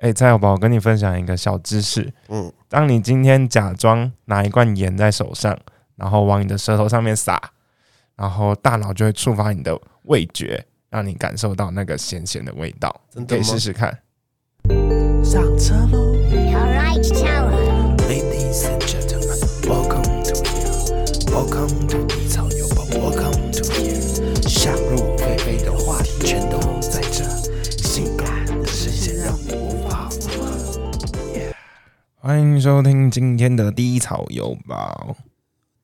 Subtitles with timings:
[0.00, 2.12] 哎，蔡小宝，我跟你分享一个小知识。
[2.28, 5.58] 嗯，当你今天假装拿一罐盐在手上，
[5.96, 7.40] 然后往你的舌头上面撒，
[8.14, 12.94] 然后大脑就会触发你的味觉，让你感受到那个咸咸的味道。
[13.10, 13.98] 真的吗可以试试看。
[15.24, 20.76] 上车喽 Alright, Tower.，Ladies and gentlemen, welcome to here,
[21.32, 24.48] welcome to，welcome to here。
[24.48, 26.58] 想入非非的话题全都
[32.26, 35.16] 欢迎收听今天的低草有宝，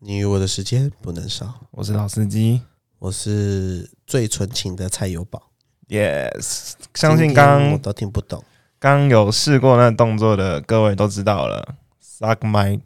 [0.00, 2.62] 你与我的时间不能少，我是老司机。
[2.98, 5.40] 我是最纯情的菜油宝。
[5.86, 8.42] Yes，相信今天刚我都听不懂，
[8.80, 11.76] 刚有试过那动作的各位都知道了。
[12.02, 12.80] Suck my，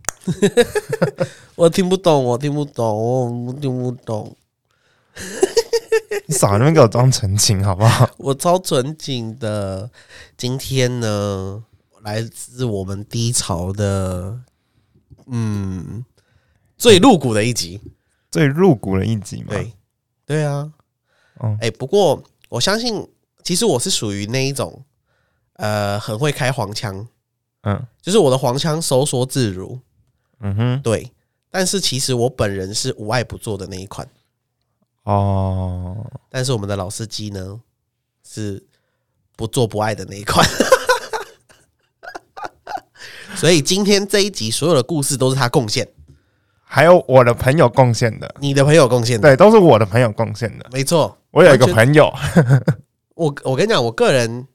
[1.57, 4.37] 我听不懂，我听不懂，我听不懂。
[6.27, 8.07] 你少在那边给我装纯情好不好？
[8.19, 9.91] 我超纯情的。
[10.37, 11.65] 今天呢，
[12.07, 14.41] 来自我们低潮的，
[15.27, 16.05] 嗯，
[16.79, 17.81] 最露骨的一集。
[18.31, 19.49] 最入骨的一集嘛。
[19.49, 19.73] 对，
[20.25, 20.73] 对啊。
[21.39, 23.05] 哦哎、不过我相信，
[23.43, 24.85] 其实我是属于那一种，
[25.55, 27.09] 呃，很会开黄腔，
[27.63, 29.81] 嗯就是我的黄腔收缩自如。
[30.39, 31.11] 嗯哼，对，
[31.51, 34.09] 但是其实我本人是无爱不做的那一款。
[35.03, 37.61] 哦，但是我们的老司机呢，
[38.23, 38.65] 是
[39.35, 40.47] 不做不爱的那一款。
[43.37, 45.87] 所以今天这一集所有的故事都是他贡献，
[46.65, 50.67] 还有我的朋友贡献的，你的朋友贡献的，对，都是我的朋友贡献的。
[50.73, 51.17] 没错。
[51.31, 52.11] 我有一个朋友，
[53.15, 54.47] 我我跟你讲，我个人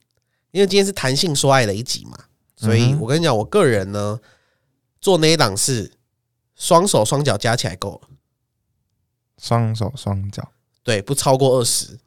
[0.51, 2.17] 因为今天是弹性说爱的一集嘛，
[2.55, 4.19] 所以我跟你讲，我个人呢
[4.99, 5.91] 做那一档是
[6.55, 8.09] 双手双脚加起来够了，
[9.39, 10.51] 双手双脚。
[10.83, 11.99] 对，不超过二十，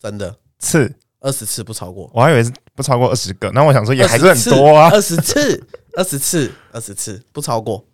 [0.00, 0.34] 真的。
[0.58, 2.10] 次，二十次不超过。
[2.14, 4.88] 我还以为是不超过二十个，那我想说也还是很多啊。
[4.90, 5.62] 二十次，
[5.94, 7.84] 二十次，二十次，不超过，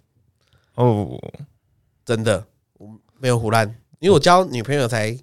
[0.74, 1.18] 哦，
[2.04, 3.68] 真的，我没有胡乱，
[3.98, 5.16] 因为我交女朋友才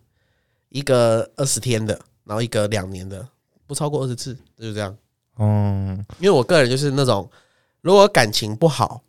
[0.69, 3.27] 一个二十天的，然后一个两年的，
[3.66, 4.95] 不超过二十次，就是这样。
[5.38, 7.29] 嗯，因为我个人就是那种，
[7.81, 9.01] 如果感情不好，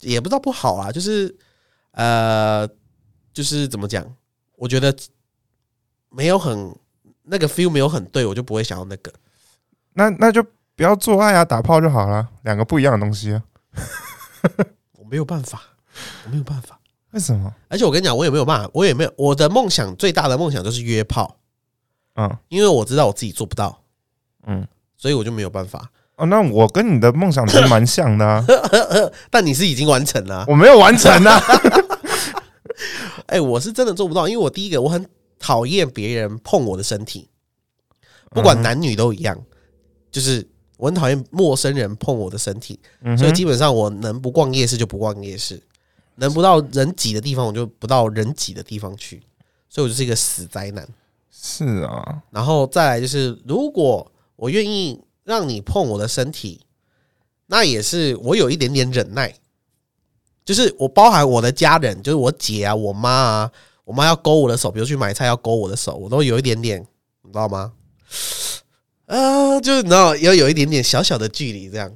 [0.00, 1.34] 也不知道不好啊，就是
[1.92, 2.68] 呃，
[3.32, 4.16] 就是怎么讲，
[4.56, 4.94] 我觉得
[6.10, 6.74] 没有很
[7.22, 9.12] 那个 feel 没有很对，我就不会想要那个。
[9.94, 10.44] 那那就
[10.82, 13.40] 不要做爱啊，打炮就好了，两个不一样的东西啊。
[14.98, 15.62] 我没有办法，
[16.24, 16.76] 我没有办法。
[17.12, 17.54] 为什么？
[17.68, 21.36] 而且我跟你讲，我也没有办法，我也没有我的梦想最大的梦想就是约炮，
[22.16, 23.80] 嗯因为我知道我自己做不到，
[24.44, 24.66] 嗯，
[24.96, 25.88] 所以我就没有办法。
[26.16, 28.44] 哦，那我跟你的梦想其实蛮像的啊，
[29.30, 31.40] 但你是已经完成了啊、我没有完成啊。
[33.26, 37.30] 哎、我是真的做不到，因为我第一个我很讨厌别人碰我的身体，
[38.30, 39.40] 不管嗯男女都一样，
[40.10, 40.44] 就是
[40.82, 45.62] 我很讨厌陌生人碰我的身体，嗯所以基本上我能不逛夜市就不逛夜市，
[46.16, 49.22] 能不到人挤的地方我就不到人挤的地方去，
[49.68, 50.84] 所以我就是一个死宅男。
[51.30, 56.62] 是啊，然后再来就是，如果我愿意让你碰我的身体，
[57.46, 59.32] 那也是我有一点点忍耐，
[60.44, 63.52] 就是我包含我的家人，就是我姐啊、我妈啊，
[63.84, 66.84] 我妈要勾我的手，比如去买菜要勾我的手，我都有一点点，
[67.22, 67.72] 你知道吗？
[69.12, 71.92] 啊，就是你知道要有一点点小小的距离，这样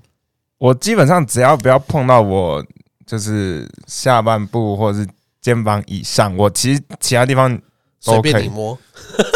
[0.59, 2.63] 我基本上只要不要碰到我，
[3.07, 5.09] 就是下半部或者是
[5.41, 7.59] 肩膀以上，我其实其他地方
[8.01, 8.79] 随便你摸。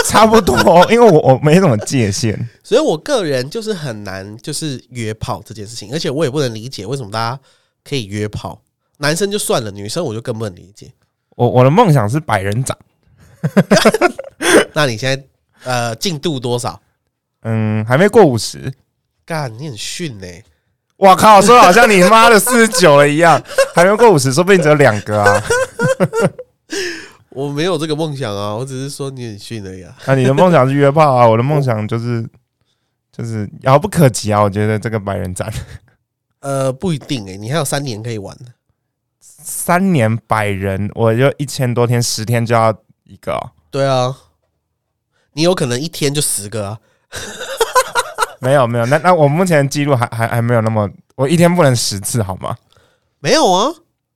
[0.04, 0.56] 差不多，
[0.92, 2.48] 因为我我没什么界限。
[2.62, 7.40] 所以我个人就是很难，就是约炮这件事情，而且我也不能理解为什么大家
[7.82, 8.60] 可以约炮，
[8.98, 10.92] 男生就算了，女生我就更不能理解。
[11.36, 12.76] 我我的梦想是百人掌，
[14.74, 15.24] 那你现在
[15.64, 16.78] 呃进度多少？
[17.42, 18.72] 嗯，还没过五十。
[19.24, 20.26] 干，你很逊呢、
[20.96, 23.40] 我靠，说得好像你妈的四十九了一样，
[23.74, 25.42] 还没过五十，说不定只有两个啊。
[27.30, 29.96] 我没有这个梦想啊，我只是说你很逊而已啊。
[30.06, 32.28] 那你的梦想是约炮啊， 我的梦想就是
[33.12, 34.42] 就是遥不可及啊。
[34.42, 35.48] 我觉得这个百人斩
[36.40, 38.36] 呃，不一定哎、你还有三年可以玩。
[39.20, 44.14] 三年百人，我就一千多天，十天就要一个哦、对啊，
[45.34, 46.78] 你有可能一天就十个啊。
[48.40, 52.56] 没有没有，那那我目前记录还还还没有那么，我一天不能十次好吗？
[53.18, 53.70] 没有啊，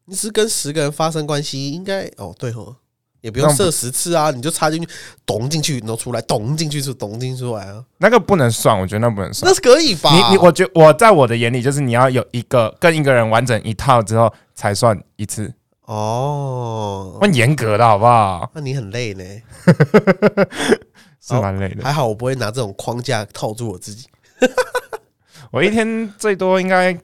[0.07, 2.77] 你只是跟十个人发生关系，应该哦对哦，
[3.21, 4.89] 也不用射十次啊，你就插进去，
[5.27, 9.55] 咚进去，然后出来，咚进去出，咚进出来啊，那个不能算，我觉得那不能算那。
[9.55, 10.11] 是可以吧？
[10.11, 15.53] 你你我觉我在我的眼里就是你要有一个跟一个人完整一套之后才算一次，
[15.85, 18.51] 哦，很严格的好不好？
[18.55, 19.25] 那你很累呢。
[21.27, 21.83] 是蛮累的。
[21.83, 24.09] 还好我不会拿这种框架套住我自己。
[25.51, 26.97] 我一天最多应该，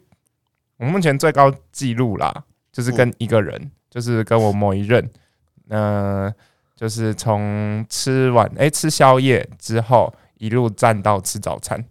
[0.77, 5.09] 我目前最高纪录啦，就是跟一个人，就是跟我某一任，
[5.69, 6.33] 呃，
[6.77, 11.85] 就是从吃完哎、吃宵夜之后，一路站到吃早餐，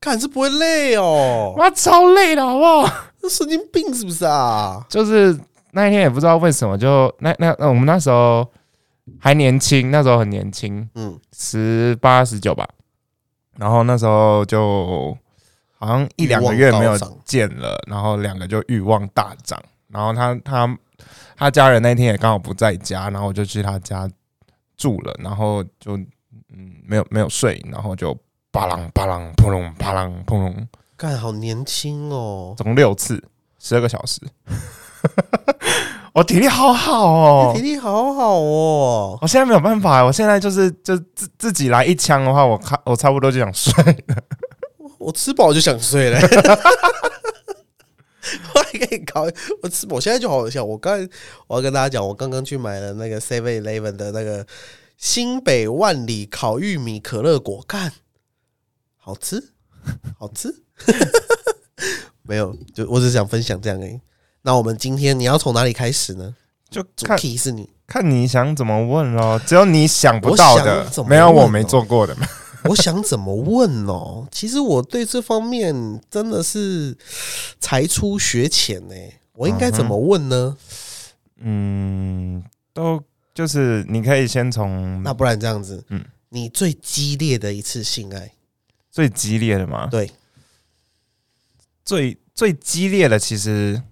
[0.00, 2.92] 看是不会累哦，哇，超累的好不好？
[3.22, 4.84] 这神经病是不是啊？
[4.88, 5.38] 就是
[5.70, 8.50] 那一天也不知道为什么，就那那那我们那时候
[9.18, 12.68] 还年轻，那时候很年轻，嗯，十八十九吧。
[13.56, 15.16] 然后那时候就
[15.76, 19.60] 好像一两个月没有见了，然后两个就欲望大涨。
[19.88, 20.78] 然后他他
[21.36, 24.08] 他家人那天也刚好不在家，然后我就去他家
[24.76, 25.96] 住了，然后就
[26.48, 28.16] 嗯没有没有睡，然后就
[28.50, 33.22] 巴啷巴啷扑隆巴啷扑隆，干好年轻哦，总共六次，
[33.58, 34.20] 十二个小时。
[36.12, 39.18] 我体力好好哦体，力好好哦。
[39.22, 43.72] 我现在没有办法，我现在就是就自自己来一枪的话，我看我差不多就想睡
[44.08, 44.16] 了。
[44.98, 46.20] 我吃饱就想睡了。
[48.54, 49.22] 我还可以搞，
[49.62, 50.64] 我吃，我现在就好笑。
[50.64, 51.08] 我刚才
[51.46, 54.46] 我要跟大家讲，我刚刚去买了那个 Seven Eleven 的那个
[54.96, 57.92] 新北万里烤玉米可乐果，干
[58.98, 59.52] 好吃，
[60.18, 60.62] 好吃。
[62.22, 64.00] 没有，就我只是想分享这样而已。
[64.42, 66.34] 那我们今天你要从哪里开始呢？
[66.70, 72.26] 就主看 key 是你，看你想怎么问咯，只有你想不到我的想怎，么没有我没做过的嘛。
[72.64, 74.28] 我想怎么问哦？
[74.30, 76.96] 其实我对这方面真的是
[77.58, 78.94] 才出学浅呢。
[79.32, 80.56] 我应该怎么问呢？
[81.38, 82.44] 嗯，
[82.74, 83.02] 都
[83.34, 88.30] 就是你可以先从那不然这样子，嗯你最激烈的一次性爱，
[88.90, 90.12] 最激烈的嘛，对，
[91.84, 93.82] 最最激烈的其实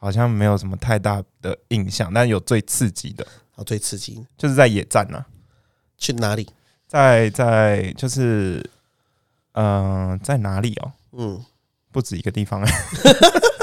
[0.00, 3.24] 好像没有什么太大的印象，但有最刺激的，
[3.54, 5.22] 啊最刺激，就是在野战呐、
[5.98, 6.48] 去哪里？
[6.88, 8.64] 在在就是
[9.52, 10.92] 嗯、呃在哪里哦？
[11.12, 11.44] 嗯，
[11.92, 12.64] 不止一个地方，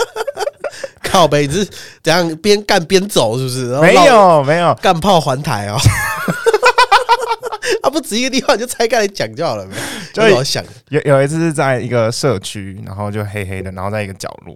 [1.03, 1.65] 靠北，你是
[2.03, 3.71] 怎样边干边走是不是？
[3.71, 5.77] 然后没绕有没有，干炮环台哦。
[7.81, 9.67] 啊，不止一个地方，你就拆开来讲就好了。
[10.13, 14.55] 就就我想，有有一次是在一个社区，然后就黑黑的，然后在一个角落，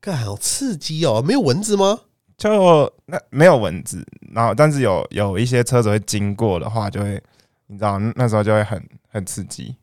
[0.00, 1.22] 干好刺激哦！
[1.22, 2.00] 没有蚊子吗？
[2.36, 7.20] 就那没有蚊子，然后但是有有一些车子会经过的话，就会
[7.66, 9.74] 你知道那时候就会很很刺激。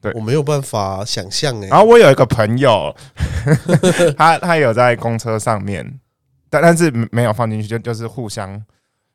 [0.00, 1.68] 对我没有办法想象哎。
[1.68, 2.94] 然后我有一个朋友，
[4.18, 6.00] 他他有在公车上面，
[6.50, 8.62] 但但是没有放进去，就就是互相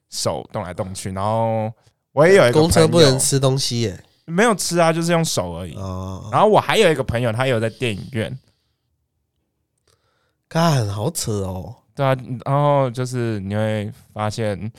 [0.10, 1.12] 手动来动去。
[1.12, 1.72] 然后
[2.14, 4.04] 我也有一个公车不能吃东西耶。
[4.26, 5.76] 没有吃啊，就是用手而已。
[5.76, 8.40] 哦，然后我还有一个朋友，他有在电影院，
[10.50, 11.76] 干好扯哦！
[11.96, 14.72] 对啊，然后就是你会发现，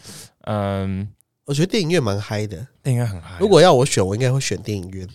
[0.47, 1.09] 嗯，
[1.47, 2.57] 我觉得电影院蛮嗨的。
[2.83, 5.07] 电影院很嗨啊，如果要我选，我应该会选电影院。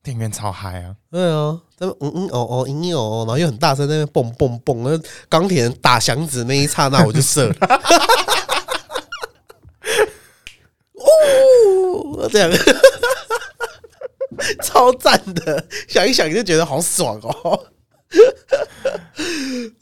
[0.00, 4.96] 电影院超嗨啊，对啊，他们嗯嗯哦哦嘤嘤哦哦，然后又很大声在那边蹦蹦蹦，那
[5.28, 7.54] 钢铁人打响指那一刹那我就射了。
[10.94, 12.50] 哦，这样
[14.62, 17.66] 超赞的，想一想就觉得好爽哦。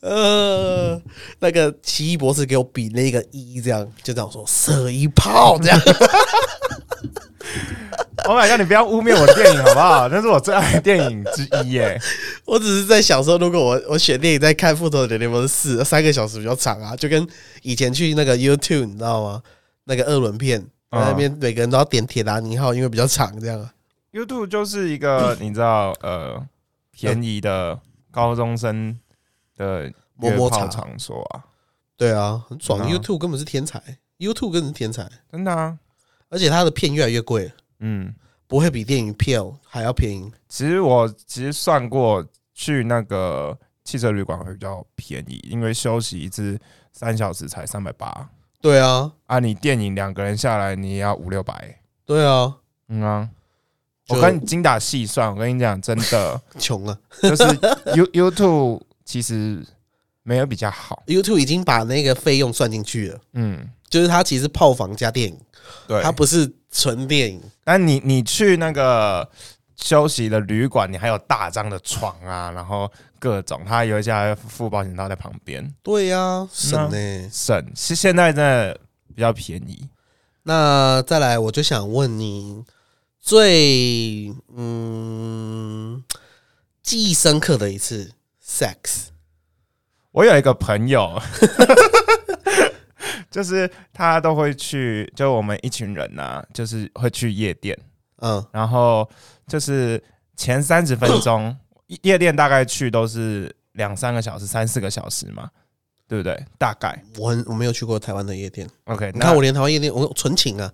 [0.00, 1.00] 呃，
[1.40, 5.80] 那个奇异博士给我比那个一，这样就这样说射一炮这样。
[8.24, 8.58] Oh my god！
[8.60, 10.08] 你不要污蔑我的电影好不好？
[10.08, 11.96] 那是我最爱的电影之一耶。
[12.44, 17.24] 我只是在想说，如果我我选电影在看《复仇者联盟四》，三个小时比较长啊，就跟
[17.62, 19.40] 以前去那个 YouTube 你知道吗？
[19.84, 20.60] 那个二轮片，
[20.90, 23.70] 嗯那边每个人都要点铁达尼号，因为比较长，这样啊。
[24.12, 26.42] YouTube 就是一个你知道呃
[26.90, 27.78] 便宜的
[28.10, 28.98] 高中生
[29.56, 30.66] 的摸摸茶。
[30.68, 31.44] 场所啊，
[31.96, 32.80] 对啊，很爽。
[32.80, 32.88] 嗯啊。
[32.88, 33.82] YouTube 根本是天才
[34.18, 35.78] ，YouTube 根本是天才，真的啊。
[36.28, 38.14] 而且它的片越来越贵，嗯，
[38.46, 40.30] 不会比电影票还要便宜。
[40.48, 46.58] 其实我其实算过去那个汽车旅馆会比较便宜，因为休息一次
[46.92, 48.28] 三小时才三百八。
[48.60, 51.80] 对啊，啊，你电影两个人下来你也要五六百。
[52.04, 52.56] 对啊，
[52.88, 53.28] 嗯啊，
[54.08, 56.42] 我跟你精打细算，我跟你讲，真的。
[56.58, 57.44] 穷了就是
[57.94, 59.64] You YouTube 其实
[60.22, 61.02] 没有比较好。
[61.06, 65.38] ！YouTube 已经把那个费用算进去了，嗯，就是它其实炮房加电影，
[65.88, 67.40] 对，它不是纯电影。
[67.64, 69.26] 但你你去那个
[69.76, 78.78] 休息的旅馆，你还有大张的床啊，然后各种，它有一些附保险套在旁边，对呀、省呢、省是现在真的
[79.14, 79.88] 比较便宜。
[80.42, 82.64] 那再来，我就想问你
[83.20, 86.02] 最嗯
[86.82, 88.12] 记忆深刻的一次
[88.56, 89.08] sex，
[90.12, 91.20] 我有一个朋友，
[93.30, 97.78] 就是他都会去，就我们一群人呐、就是会去夜店，
[98.22, 98.42] 嗯。
[98.50, 99.08] 然后
[99.46, 100.02] 就是
[100.36, 101.54] 前三十分钟
[102.02, 105.50] 夜店大概去都是两三个小时、三四个小时嘛，
[106.08, 106.42] 对不对？
[106.58, 106.98] 大概。
[107.18, 109.26] 我很我没有去过台湾的夜店，OK 你那。
[109.26, 110.72] 看我连台湾夜店我纯情啊，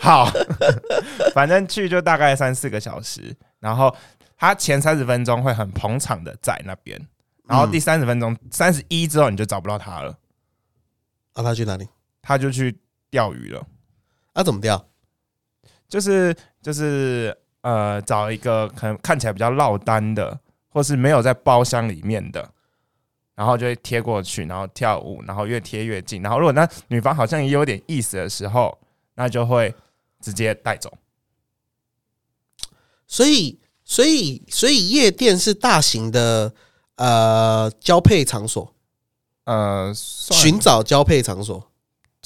[0.00, 0.32] 好，
[1.34, 3.94] 反正去就大概三四个小时，然后
[4.40, 6.98] 他前三十分钟会很捧场的在那边，
[7.44, 10.18] 然后第三十分钟三十一之后你就找不到他了，
[11.34, 11.86] 啊，他去哪里？
[12.22, 12.74] 他就去
[13.10, 13.62] 钓鱼了，
[14.32, 14.82] 啊，怎么钓？
[15.86, 22.50] 就是就是呃找一个可能看起来比较落单的，或是没有在包厢里面的。
[23.34, 26.20] 然后就会贴过去，然后跳舞，然后越贴越近。
[26.20, 28.78] 然后如果那女方好像也有点意思的时候，
[29.14, 29.74] 那就会
[30.20, 30.92] 直接带走。
[33.06, 33.58] 所以，
[33.90, 36.54] 所以，所以夜店是大型的
[36.94, 38.72] 呃交配场所，
[39.42, 41.60] 呃，算寻找交配场所。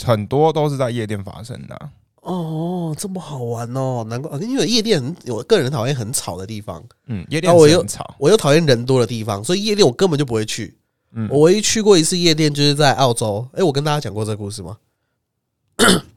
[0.02, 1.90] 很多都是在夜店发生的啊、
[2.20, 4.04] 哦，这么好玩哦！
[4.10, 10.76] 难怪，因为夜店很，我个人讨厌很吵的地方，嗯，夜店啊我又很吵，我又讨厌人多的地方，所以夜店我根本就不会去。
[11.14, 13.48] 嗯，我唯一去过一次夜店，就是在澳洲。
[13.54, 14.76] 哎、我跟大家讲过这个故事吗？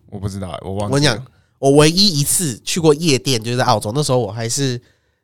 [0.09, 0.89] 我不知道，我忘记了。
[0.89, 1.25] 我跟你讲，
[1.59, 3.93] 我唯一一次去过夜店，就是在澳洲。
[3.95, 4.81] 那时候我还是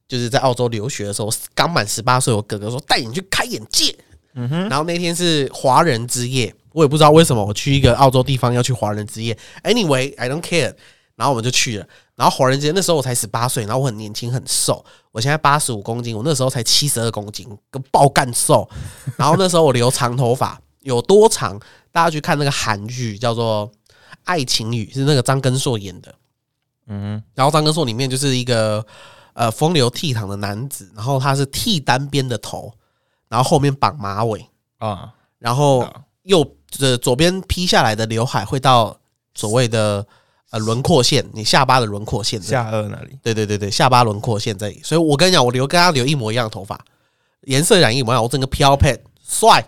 [0.07, 3.95] 就是在澳洲留学的时候，刚满十八岁，我哥哥说带你去开眼界。
[4.35, 9.37] 嗯哼，然后那天是华人之夜，我也不知道为什么我去一个澳洲地方要去华人之夜。
[9.63, 10.73] Anyway，I don't care。
[11.15, 11.87] 然后我们就去了。
[12.15, 18.67] 然后华人之夜那时候我才十八岁，然后我很年轻很瘦，我现在八十五公斤，我那时候才七十二公斤，跟爆干瘦。
[19.15, 21.59] 然后那时候我留长头发， 有多长？
[21.91, 23.69] 大家去看那个韩剧叫做
[24.23, 26.15] 《爱情语》，是那个张根硕演的。
[26.87, 28.83] 嗯然后张根硕里面就是一个
[29.33, 32.73] 呃风流倜傥的男子，然后他是剃单边的头，
[33.27, 34.47] 然后后面绑马尾，
[34.77, 38.97] 啊，然后啊右呃左边披下来的刘海会到
[39.35, 40.05] 所谓的
[40.51, 42.41] 呃轮廓线，你下巴的轮廓线。
[42.41, 44.81] 下颚那里，对对对对，下巴轮廓线这里。
[44.83, 46.79] 所以我跟你讲，我留跟他留一模一样的头发，
[47.41, 49.65] 颜色染一模一样，我整个飘配帅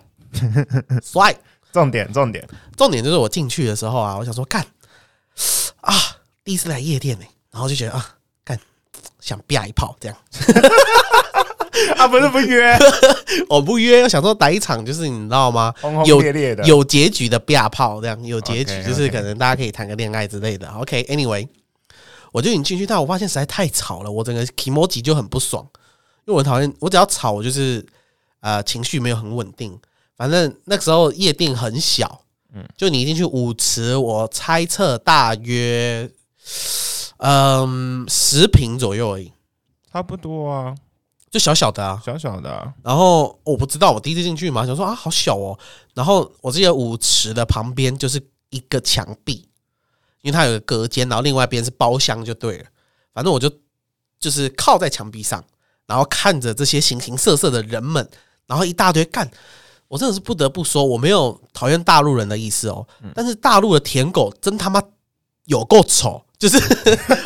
[1.03, 1.35] 帅。
[1.71, 4.65] 重点重点，重点就是我进去的时候啊，我想说干
[5.81, 5.93] 啊，
[6.41, 8.24] 第一次来夜店呢、然后就觉得啊干
[9.25, 10.15] 想啪一炮这样。
[11.97, 12.77] 啊，不是不约，
[13.49, 15.73] 我 不约，我想说打一场就是你知道吗？
[15.81, 20.69] 轰轰有烈烈的，有结局的啪炮，这样有结局就是可能大家可以谈个恋爱之类的。
[20.69, 21.47] OK，Anyway，、
[22.31, 25.67] 我就已经进去，但我发现实在太吵了，我整个 emoji 就很不爽，
[26.25, 27.85] 因为我很讨厌，我只要吵，我就是
[28.41, 29.77] 呃情绪没有很稳定。
[30.15, 32.21] 反正那时候夜店很小，
[32.53, 36.09] 嗯，就你一进去舞池，我猜测大约
[37.17, 39.31] 嗯十平左右而已，
[39.91, 40.75] 差不多啊，
[41.31, 42.01] 就小小的啊。
[42.05, 45.57] 小小的啊，然后我不知道，我第一次进去嘛，想说啊，好小哦。
[45.93, 49.47] 然后我记得舞池的旁边就是一个墙壁，
[50.21, 52.65] 因为它有个隔间，然后另外一边是包厢，就对了。
[53.13, 53.49] 反正我就
[54.19, 55.43] 就是靠在墙壁上，
[55.87, 58.07] 然后看着这些形形色色的人们，
[58.45, 59.29] 然后一大堆干。
[59.87, 64.81] 我真的是不得不说，我没有讨厌大陆人的意思哦，但是大陆的舔狗真他妈
[65.45, 66.57] 有够丑，就是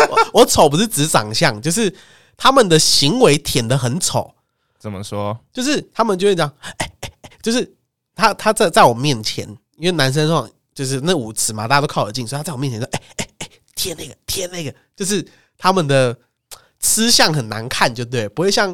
[0.09, 1.93] 我我丑不是指长相，就是
[2.37, 4.33] 他们的行为舔的很丑。
[4.79, 5.37] 怎么说？
[5.51, 7.69] 就是他们就会这样，哎哎哎，就是
[8.15, 16.17] 他他在在我面前，因为男生那种就是那舞池嘛，大家都靠得近，所以他在我面前说，哎哎哎，贴那个贴那个，就是他们的
[16.79, 18.73] 吃相很难看，就对，不会像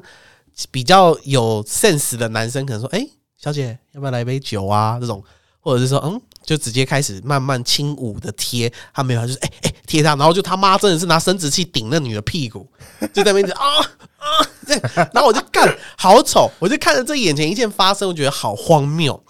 [0.70, 3.04] 比较有 sense 的男生可能说，哎，
[3.36, 5.24] 小姐要不要来杯酒啊这种，
[5.66, 12.70] 或者是说，嗯，就直接开始慢慢轻舞的贴，他没有，就是哎哎贴他，然后就他妈真的是拿生殖器顶那女的屁股，
[13.12, 13.80] 就在那边啊
[14.20, 14.28] 啊
[14.68, 14.80] 这，
[15.12, 19.26] 然后我就干好丑，我就看着这眼前一切发生，我觉得好荒谬。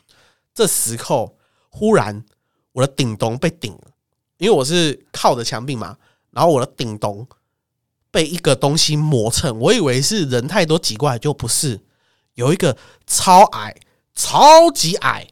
[0.53, 1.37] 这时候
[1.69, 2.25] 忽然
[2.73, 3.91] 我的顶咚被顶了，
[4.37, 5.95] 因为我是靠着墙壁嘛，
[6.31, 7.25] 然后我的顶咚
[8.11, 11.79] 被一个东西磨蹭，我以为是人太多挤过来，就不是，
[12.33, 12.75] 有一个
[13.07, 13.73] 超矮、
[14.13, 15.27] 超级矮，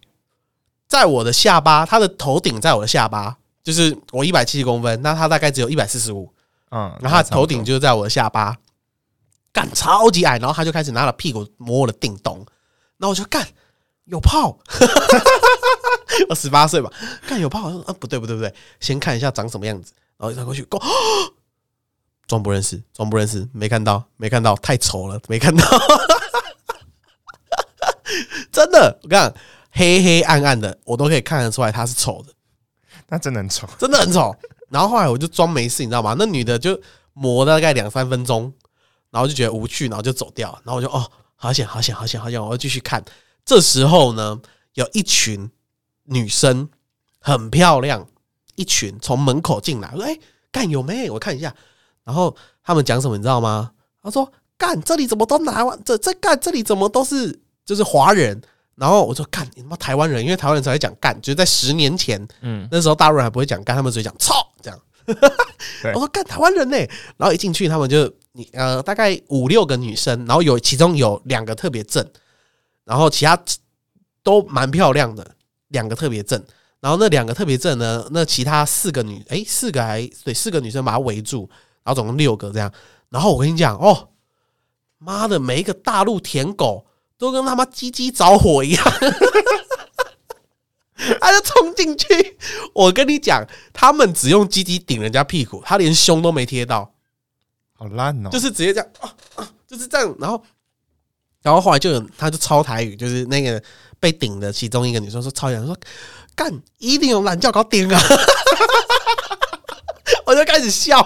[0.94, 6.32] 在我的下巴，他的头顶在我的下巴，就是我一百七十公分，那他大概只有一百四十五，
[6.70, 8.56] 嗯，然后他头顶就在我的下巴，
[9.52, 12.46] 干超级矮，然后他就开始拿了屁股摸我的腚咚，
[13.00, 13.44] 然后我就干
[14.04, 14.56] 有炮，
[16.30, 16.92] 我十八岁吧，
[17.28, 20.80] 干有炮，我说啊不对不对不对，先看一下长什么样子，然后一转过去，go，
[22.28, 25.66] 装不认识，装不认识，没看到没看到，太丑了，没看到，
[28.52, 29.34] 真的，我跟你讲，
[29.76, 32.32] 黑黑暗暗的，我都可以看得出来他是丑的。
[33.10, 34.34] 那真的很丑，真的很丑。
[34.70, 36.16] 然后后来我就装没事，你知道吗？
[36.18, 36.80] 那女的就
[37.14, 38.54] 磨大概两三分钟，
[39.10, 40.50] 然后就觉得无趣，然后就走掉。
[40.64, 42.42] 然后我就哦，好险，好险，好险，好险！
[42.42, 43.04] 我要继续看。
[43.44, 44.40] 这时候呢，
[44.76, 45.50] 有一群
[46.04, 46.70] 女生
[47.20, 48.08] 很漂亮，
[48.56, 50.18] 一群从门口进来，我说：“哎、
[50.52, 51.10] 干有没？
[51.10, 51.54] 我看一下。”
[52.06, 53.72] 然后他们讲什么，你知道吗？
[54.02, 55.80] 他说：“干，这里怎么都拿完？
[55.84, 58.40] 这这干这里怎么都是就是华人？”
[58.76, 64.80] 然后我说：“干，你他妈台湾人，因为台湾人才会讲干，就是在十年前嗯，那时候大陆人还不会讲干，他们只会讲操这样。
[65.82, 66.78] 对我说干台湾人呢、
[67.18, 72.06] 然后一进去他们就你呃大概五六个女生，然后有其中有两个特别正，
[72.86, 73.38] 然后其他
[74.24, 75.36] 都蛮漂亮的，
[75.68, 76.42] 两个特别正。
[76.80, 81.50] 然后那两个特别正呢，那其他四个女诶，四个还对四个女生把她围住，
[81.84, 82.70] 然后总共六个这样。
[83.10, 84.10] 然后我跟你讲哦，
[84.98, 86.86] 妈的，每一个大陆舔狗
[87.24, 88.84] 都跟他妈鸡鸡着火一样。
[91.20, 92.38] 他就冲进去，
[92.74, 96.94] 我跟你讲，他们只用鸡鸡顶人家屁股，他连胸都没贴到，
[97.78, 100.16] 好烂哦，就是直接这样啊啊，就是这样。
[100.20, 100.42] 然后，
[101.42, 103.62] 然后后来就有他就抄台语，就是那个
[104.00, 105.76] 被顶的其中一个女生说抄台语说
[106.36, 108.02] 干一定有懒觉搞顶啊，
[110.26, 110.98] 我就开始笑，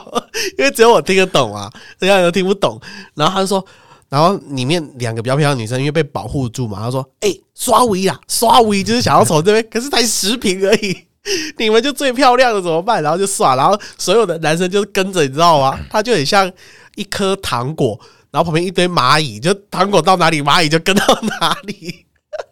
[0.58, 2.80] 因为只有我听得懂啊，人都听不懂。
[3.16, 3.66] 然后他就说。
[4.10, 10.98] 然后里面两个比较漂亮的女生，因为被保护住嘛，她说：“哎、刷微啦，刷微就是想要从这边，可是才十瓶而已，
[11.58, 15.80] 你们就最漂亮的怎么办？”然后就刷，然后所有的男生就是跟着，你知道吗？
[15.92, 16.52] 他就很像
[16.96, 18.00] 一颗糖果，
[18.32, 21.06] 然后旁边一堆蚂蚁，就糖果到哪里，蚂蚁就跟到
[21.40, 22.06] 哪里。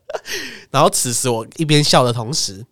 [0.71, 2.65] 然后此时我一边笑的同时，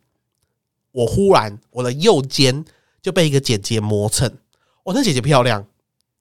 [0.91, 2.63] 我忽然我的右肩
[3.01, 4.29] 就被一个姐姐磨蹭，
[4.83, 5.65] 我、那姐姐漂亮，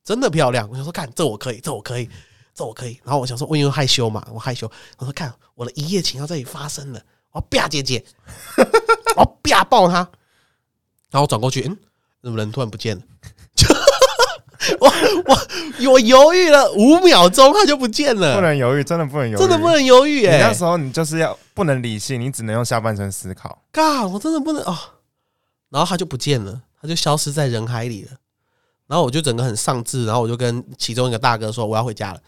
[0.04, 0.68] 真的漂亮。
[0.70, 2.08] 我想说，看这我可以，这我可以，
[2.54, 3.00] 这我可以。
[3.04, 4.70] 然后我想说，我因为害羞嘛，我害羞。
[4.98, 7.00] 我说，看我的一夜情要这里发生了，
[7.32, 8.04] 我要啪姐姐，
[9.16, 9.96] 我要啪抱他。
[11.10, 11.76] 然后我转过去，嗯，
[12.22, 13.02] 怎么人突然不见了？
[13.54, 13.66] 就
[14.78, 14.88] 我
[15.26, 19.68] 我我犹豫了五秒钟，他就不见了不，能犹豫，真的不能犹豫，真的不。
[19.68, 23.62] 能犹豫你哎、那时候你就是要不能理性，你只能用下半身思考。
[23.72, 24.78] 嘎，我真的不能哦。
[25.68, 28.10] 然后他就不见了，他就消失在人海里了。
[28.86, 32.20] 然后我就整个很丧志，然后我就跟其中一个大哥说我要回家了，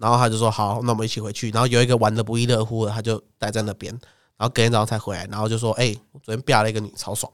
[0.00, 1.50] 然后他就说好，那我们一起回去。
[1.50, 3.92] 然后有一个玩的不亦乐乎的，他就待在那边，
[4.38, 7.30] 然后隔天早上才回来，然后就说哎、我昨天啪了一个女，超爽。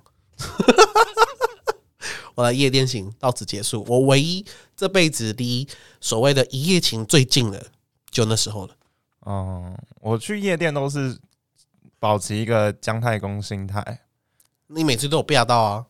[2.34, 4.44] 我的夜店行到此结束，我唯一
[4.76, 5.66] 这辈子离
[6.02, 7.68] 所谓的一夜情最近的，
[8.10, 8.74] 就那时候了。
[9.20, 11.18] 哦、我去夜店都是
[11.98, 14.00] 保持一个姜太公心态，
[14.66, 15.86] 你每次都有啪到啊？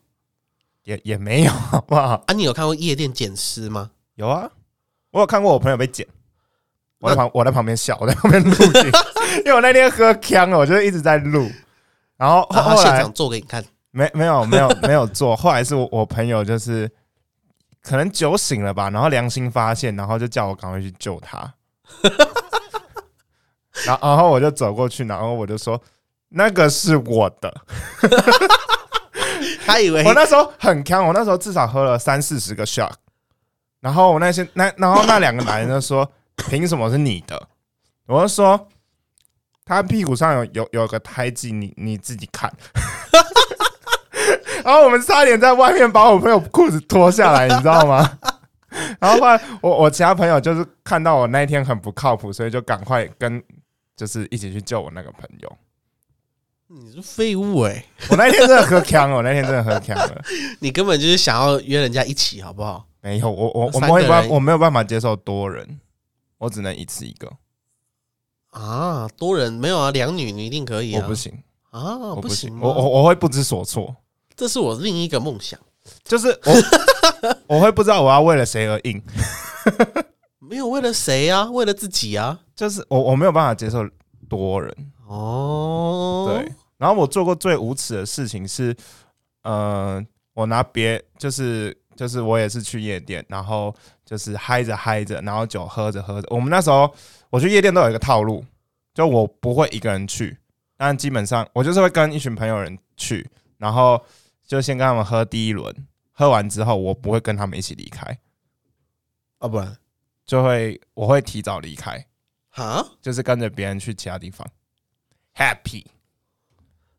[0.83, 2.23] 也也没有，好不好？
[2.27, 3.91] 啊，你有看过夜店捡尸吗？
[4.15, 4.49] 有啊，
[5.11, 6.07] 我有看过我朋友被剪，
[6.99, 8.91] 我在旁我在旁边笑，我在旁边录影，
[9.39, 11.49] 因为我那天喝呛了，我就一直在录。
[12.17, 16.89] 然后然后来现场做给你看，没没有没有没有做，后来是我我朋友就是
[17.83, 21.53] 可能酒醒了吧，然后良心发现，然后就叫我赶快去救他。
[23.85, 25.79] 然后然后我就走过去，然后我就说
[26.29, 27.53] 那个是我的。
[29.65, 32.91] 他以为我那时候很强，我那时候至少喝了三四十个 shot，
[33.81, 37.47] 然后我那些那然后那两个男人就说凭什么是你的？
[38.05, 38.67] 我就说
[39.65, 42.51] 他屁股上有有有个胎记，你你自己看。
[44.63, 48.19] 然后我们差点在外面把我朋友裤子脱下来，你知道吗？
[48.99, 53.41] 然后后来我我其他朋友就是看到我那一天很不靠谱，所以就赶快跟
[53.95, 55.57] 就是一起去救我那个朋友。
[56.69, 60.21] 你是废物哎、我那天真的喝呛了，我那天真的喝呛了。
[60.59, 62.85] 你根本就是想要约人家一起，好不好？
[63.01, 65.79] 没有，我我我三没有办个人我没有办法接受多人，
[66.37, 67.31] 我只能一次一个，
[68.51, 71.01] 啊，多人没有啊，两女你一定可以啊。
[71.01, 73.95] 我不行，啊，我不行，我我我会不知所措，
[74.35, 75.59] 这是我另一个梦想，
[76.03, 79.01] 就是我我会不知道我要为了谁而硬，
[80.39, 82.39] 没有为了谁啊，为了自己啊。
[82.55, 83.87] 就是我我没有办法接受
[84.27, 86.51] 多人，哦，对，。
[86.77, 88.75] 然后我做过最无耻的事情是，
[89.43, 96.27] 呃，我拿别就是就是我也是去夜店，然后就是嗨着嗨着，然后酒喝着喝着。
[96.29, 96.89] 我们那时候
[97.29, 98.45] 我去夜店都有一个套路，
[98.93, 100.37] 就我不会一个人去，
[100.77, 103.99] 但基本上我就是会跟一群朋友人去，然后
[104.45, 105.75] 就先跟他们喝第一轮，
[106.11, 108.17] 喝完之后我不会跟他们一起离开，
[109.39, 109.75] 啊，不然
[110.25, 112.05] 就会我会提早离开，
[112.49, 114.47] 哈，就是跟着别人去其他地方
[115.35, 115.83] ，happy。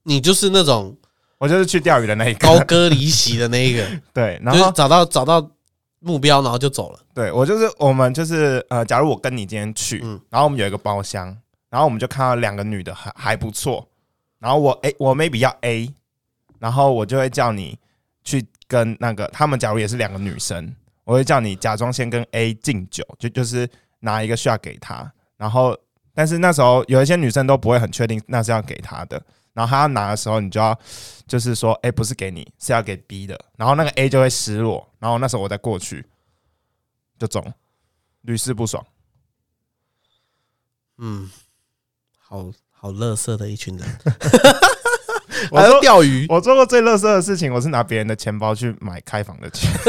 [0.02, 0.96] 你就是那种
[1.38, 5.50] 我就是去钓鱼的那一个，高歌离席的那一个， 对，然后就是找到找到
[6.00, 7.00] 目标，然后就走了。
[7.14, 10.20] 对我就是我们就是呃，假如我跟你今天去，嗯。
[10.30, 11.26] 然后我们有一个包厢，
[11.70, 13.88] 然后我们就看到两个女的还还不错，
[14.38, 15.92] 然后我 A 我 maybe 要 A，
[16.58, 17.78] 然后我就会叫你
[18.24, 20.74] 去跟那个他们，假如也是两个女生，
[21.04, 23.68] 我会叫你假装先跟 A 敬酒，就就是
[24.00, 25.76] 拿一个 shot 给她，然后
[26.18, 30.76] 但是那时候有一些女生都不会很确定那是要给她的，然后她要拿的时候，你就要
[31.28, 36.04] 就是说，哎、不是给你，是要给 B 的，然后那个 A 就会失落，然后那时候我再过去，
[37.20, 37.54] 就中，
[38.22, 38.84] 屡试不爽。
[40.96, 41.30] 嗯，
[42.18, 43.88] 好好乐色的一群人，
[45.52, 49.70] 我还要做钓鱼，我做过最乐色的事情，我是拿别人的钱包去买开房的钱。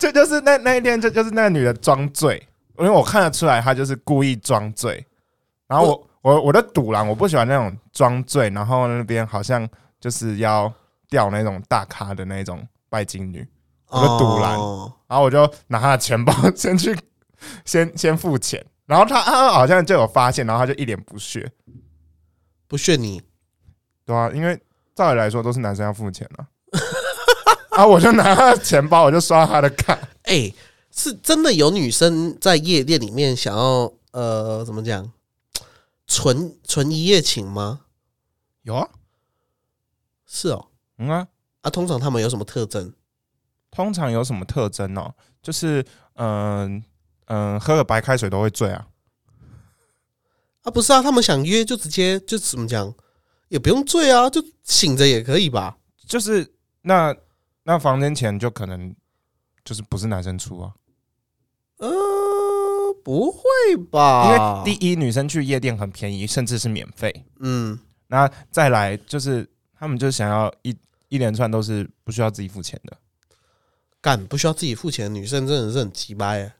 [0.00, 2.47] 就就是那那一天，就就是那个女的装醉，
[2.78, 5.04] 因为我看得出来他就是故意装醉。
[5.66, 9.68] 然后我我我的赌狼，我不喜欢那种装醉，然后那边好像
[10.00, 10.72] 就是要
[11.10, 13.46] 钓那种大咖的那种拜金女。
[13.90, 16.94] 我的赌篮哦然后我就拿他的钱包 先去
[17.64, 21.50] 先先付钱，然后他他好像就有发现，然后他就一脸不屑。
[22.66, 23.22] 不屑你，
[24.04, 24.60] 对啊，因为
[24.94, 26.44] 照理来说都是男生要付钱啊。
[27.78, 29.98] 啊，我就拿他的钱包，我就刷他的卡。
[30.24, 30.52] 哎、
[30.98, 35.12] 是真的有女生在夜店里面想要呃，怎么讲，
[36.08, 37.82] 纯纯一夜情吗？
[38.62, 38.88] 有啊，
[40.26, 40.66] 是哦，
[40.98, 41.28] 嗯啊。
[41.60, 42.92] 啊，通常他们有什么特征？
[43.70, 45.14] 通常有什么特征哦？
[45.40, 45.84] 就是
[46.14, 46.82] 嗯
[47.26, 48.88] 嗯、喝个白开水都会醉啊。
[50.62, 52.92] 啊，不是啊，他们想约就直接就怎么讲，
[53.48, 55.78] 也不用醉啊，就醒着也可以吧？
[56.06, 57.14] 就是那
[57.62, 58.94] 那房间钱就可能
[59.64, 60.74] 就是不是男生出啊，
[61.78, 61.88] 呃，
[63.04, 63.40] 不会
[63.90, 64.26] 吧？
[64.26, 67.24] 因为第一女生去夜店很便宜，甚至是免费。
[67.38, 70.76] 嗯，那再来就是他们就想要一
[71.08, 72.96] 一连串都是不需要自己付钱的
[74.00, 76.52] 干不需要自己付钱的女生真的是很鸡掰耶。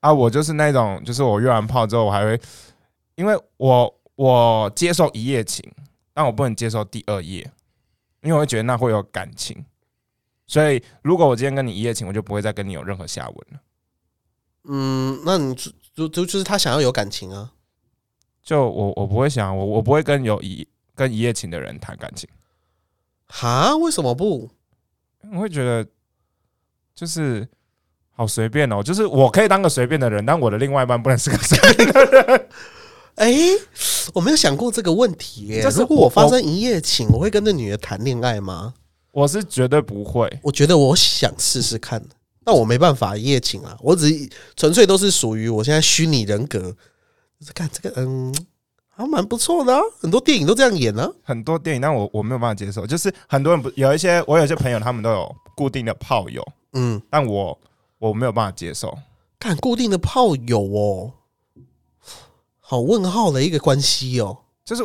[0.00, 0.12] 啊。
[0.12, 2.40] 我就是那种，就是我约完炮之后，我还会，
[3.14, 5.64] 因为我我接受一夜情，
[6.12, 7.40] 但我不能接受第二夜，
[8.22, 9.64] 因为我会觉得那会有感情。
[10.46, 13.60] 所以如果我今天跟你一夜情，我就不会再跟你有任何下文了。
[14.64, 17.52] 嗯，那你就就就就是他想要有感情啊？
[18.42, 22.28] 就我我不会想我我不会跟有一跟一夜情的人谈感情，
[23.26, 23.76] 哈？
[23.76, 24.50] 为什么不？
[25.32, 25.86] 我会觉得
[26.94, 27.46] 就是
[28.10, 32.48] 好随便哦，就是我可以当个随便的人，但我的另外一半不能是个随便的人。
[33.16, 33.34] 哎、
[34.14, 35.68] 我没有想过这个问题耶。
[35.76, 38.72] 如果我我发生一夜情，我会跟那女的谈恋爱吗？
[39.12, 42.02] 我是绝对不会，我觉得我想试试看，
[42.44, 43.76] 但我没办法一夜情啊。
[43.80, 46.60] 我只纯粹都是属于我现在虚拟人格，
[47.38, 48.34] 就是看这个，嗯，
[48.88, 49.80] 还蛮不错的啊。
[50.00, 51.10] 很多电影都这样演啊。
[51.22, 52.86] 很多电影，但我我没有办法接受。
[52.86, 57.58] 就是很多人不有一些，我有一些朋友，他们都有固定的炮友，嗯，但我
[57.98, 58.96] 我没有办法接受。
[59.38, 61.12] 看固定的炮友哦，
[62.58, 64.36] 好问号的一个关系哦。
[64.64, 64.84] 就是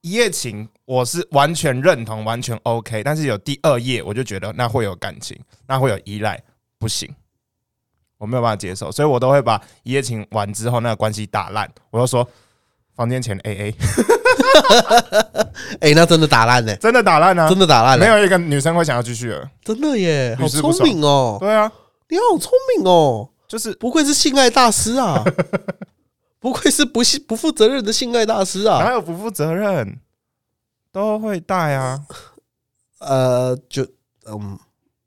[0.00, 3.04] 一夜情，我是完全认同，完全 OK。
[3.04, 6.42] 但是有第二夜，我就觉得那会有感情，那会有依赖，
[6.82, 7.08] 不行，
[8.18, 8.90] 我没有办法接受。
[8.90, 12.28] 所以我都会把一夜情完之后那个关系打烂，我就说
[12.96, 13.72] 房间钱 AA，
[15.80, 17.48] 哎、 那真的打烂呢、真的打烂啊！
[17.48, 19.48] 真的打烂了、没有一个女生会想要继续了。
[19.62, 21.70] 真的耶，好聪明哦，对啊，
[22.08, 25.22] 你好聪明哦，就是不愧是性爱大师啊，
[26.40, 28.82] 不愧是不不负责任的性爱大师啊。
[28.82, 30.00] 哪有不负责任，
[30.90, 32.00] 都会带啊。
[32.98, 33.86] 呃，就
[34.26, 34.58] 嗯，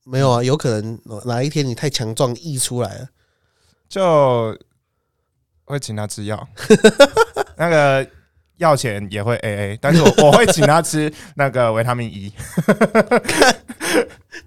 [0.05, 3.09] 没有啊，有可能哪一天你太强壮溢出来了。
[3.89, 4.57] 就
[5.65, 6.47] 会请他吃药，
[7.57, 8.07] 那个
[8.57, 12.31] 药钱也会 A A，但是我 我会请他吃那个维他命 E。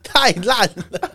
[0.03, 1.11] 太烂了，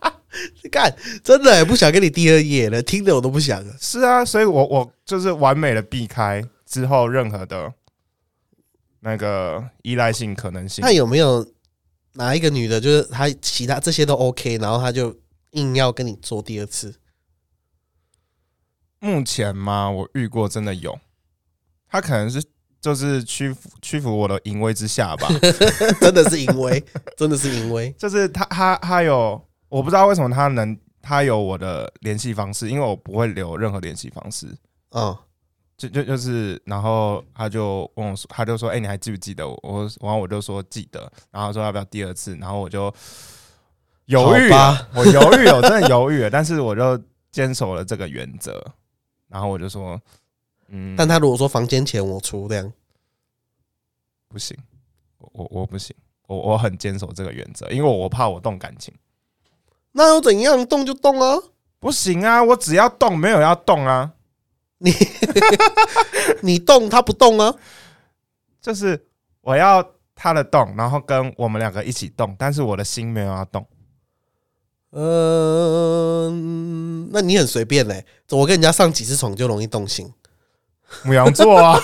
[0.70, 3.74] 干，真的也不想跟你第二页了，听的我都不想了。
[3.80, 7.72] 是啊，所以我我就是完美的避开之后任何的
[9.00, 10.92] 那个依赖性可能性那。
[10.92, 11.46] 有没有
[12.16, 15.14] 哪一个女的，就是她其他这些都 OK，然后她就
[15.52, 16.94] 硬要跟你做第二次？
[18.98, 20.98] 目前嘛，我遇过真的有，
[21.88, 22.42] 她可能是
[22.80, 25.28] 就是屈服屈服我的淫威之下吧。
[26.00, 26.82] 真的是淫威，
[27.16, 27.92] 真的是淫威。
[27.92, 34.48] 就是她她她有，我不知道为什么她能她有我的联系方式，因为我不会留任何联系方式。
[34.90, 35.16] 嗯，
[35.76, 42.92] 就就就是，然后他就问我说，他就说：“哎、你还记不记得我？”我然后我就说记得，然后说要不要第二次，然后我就
[44.06, 46.98] 犹豫好了，我犹豫了，我真的犹豫了，但是我就
[47.30, 48.64] 坚守了这个原则，
[49.28, 50.00] 然后我就说
[50.68, 52.72] ：“嗯，但他如果说房间钱我出，这样
[54.28, 54.56] 不行，
[55.18, 55.94] 我我我不行，
[56.26, 58.94] 我我很坚守这个原则，因为我怕我动感情，
[59.92, 60.66] 那又怎样？
[60.66, 61.36] 动就动啊！
[61.78, 64.12] 不行啊，我只要动，没有要动啊，
[64.78, 64.92] 你
[66.42, 67.54] 你动他不动啊？
[68.60, 69.06] 就是
[69.40, 69.84] 我要
[70.14, 73.66] 他的动，然后跟我们两个一起动，但是我的心没有要动。”
[74.98, 76.30] 嗯、
[77.12, 80.10] 那你很随便嘞、我跟人家上几次床就容易动心。
[81.02, 81.78] 母羊座啊，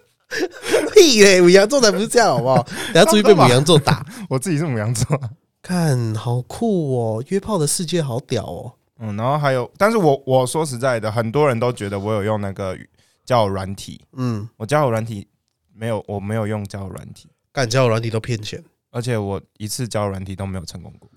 [0.92, 2.62] 屁嘞，母羊座才不是这样，好不好？
[2.92, 4.04] 等下注意被母羊座打。
[4.28, 5.18] 我自己是母羊座，
[5.62, 8.74] 看好酷哦，约炮的世界好屌哦。
[8.98, 12.78] 嗯，然后还有，但是我我说实在的，很多人都觉得我有用那个
[13.24, 15.28] 交友软体，嗯，我交友软体
[15.74, 21.10] 没有，我没有用交友软体，干交友软体都骗钱，而且我一次交友软体都没有成功过，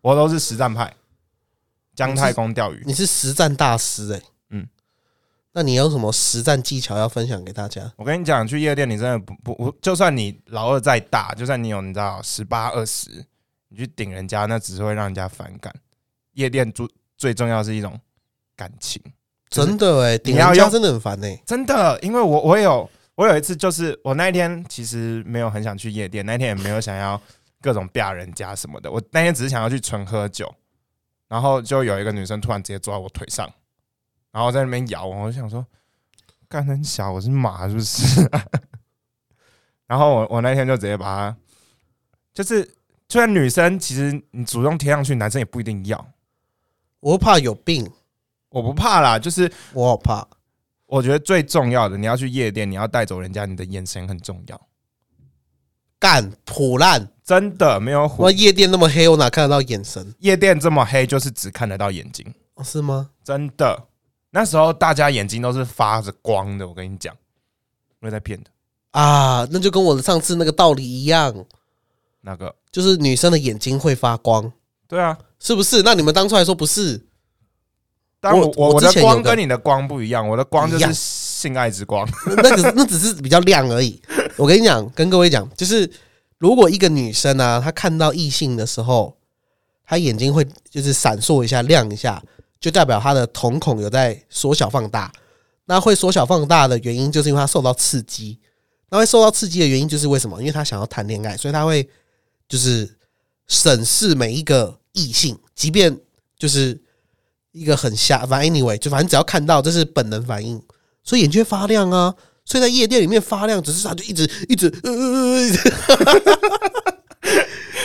[0.00, 0.94] 我都是实战派，
[1.94, 2.82] 姜太公钓鱼。
[2.86, 4.68] 你是实战大师哎、嗯，
[5.52, 7.92] 那你有什么实战技巧要分享给大家？
[7.96, 13.24] 我跟你讲，去夜店你真的不不不，就算你老二再大，就算你有你知道十八二十，
[13.70, 15.74] 你去顶人家，那只是会让人家反感。
[16.36, 17.98] 夜店最最重要是一种
[18.54, 19.02] 感情，
[19.50, 27.20] 真的哎、顶你要用人家真的很烦哎、真的，因为我我有我有一次就是我那一天其实没有很想去夜店，那天也没有想要
[27.60, 30.54] 各种啪人家什么的，我那天只是想要去纯喝酒，
[31.28, 33.50] 然后就有一个女生突然直接坐在我腿上，
[34.30, 35.64] 然后在那边咬我，我就想说，
[36.48, 38.30] 干很小，我是马是不是？
[39.86, 41.36] 然后我我那天就直接把她，
[42.34, 42.68] 就是
[43.08, 46.06] 虽然女生其实你主动贴上去，男生也不一定要，
[47.06, 47.88] 我怕有病，
[48.48, 50.26] 我不怕啦，就是我好怕。
[50.86, 54.60] 我觉得最重要的，你要去夜店，你要带走人家，你的眼神很重要。
[56.00, 57.08] 干破烂！
[57.22, 60.12] 真的没有我虎，夜店那么黑，我哪看得到眼神？
[60.18, 63.10] 夜店这么黑，就是只看得到眼睛，哦，是吗？
[63.22, 63.84] 真的。
[64.30, 67.14] 那时候大家眼睛都是发着光的，我跟你讲，
[68.00, 68.50] 没有在骗的。
[68.90, 71.32] 啊，那就跟我的上次那个道理一样，
[72.22, 74.52] 那个，就是女生的眼睛会发光，
[74.88, 75.82] 对啊，是不是？
[75.82, 77.06] 那你们当初还说不是？
[78.20, 82.08] 但我我我的光跟你的光不一样，我的光就是性爱之光。
[82.42, 84.00] 那只那只是比较亮而已。
[84.36, 85.88] 我跟你讲，跟各位讲，就是
[86.38, 89.16] 如果一个女生啊，她看到异性的时候，
[89.84, 92.20] 她眼睛会就是闪烁一下、亮一下，
[92.58, 95.12] 就代表她的瞳孔有在缩小放大。
[95.66, 98.38] 那会缩小放大的原因，就是因为她受到刺激。
[98.88, 100.40] 那会受到刺激的原因就是为什么？
[100.40, 101.88] 因为她想要谈恋爱，所以她会
[102.48, 102.96] 就是
[103.46, 105.96] 审视每一个异性，即便
[106.36, 106.76] 就是
[107.52, 110.60] 一个很瞎，反正 anyway，就反正只要看到，这是本能反应，
[111.04, 112.12] 所以眼睛会发亮啊。
[112.44, 115.72] 所以在夜店里面发亮，只是他就一直一直呃一直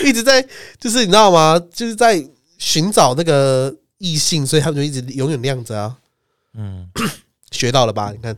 [0.06, 0.40] 一直在，
[0.80, 1.60] 就是你知道吗？
[1.74, 2.24] 就是在
[2.60, 5.98] 寻找那个异性，所以他们就一直永远亮着啊。
[6.54, 6.88] 嗯，
[7.50, 8.12] 学到了吧？
[8.12, 8.38] 你看，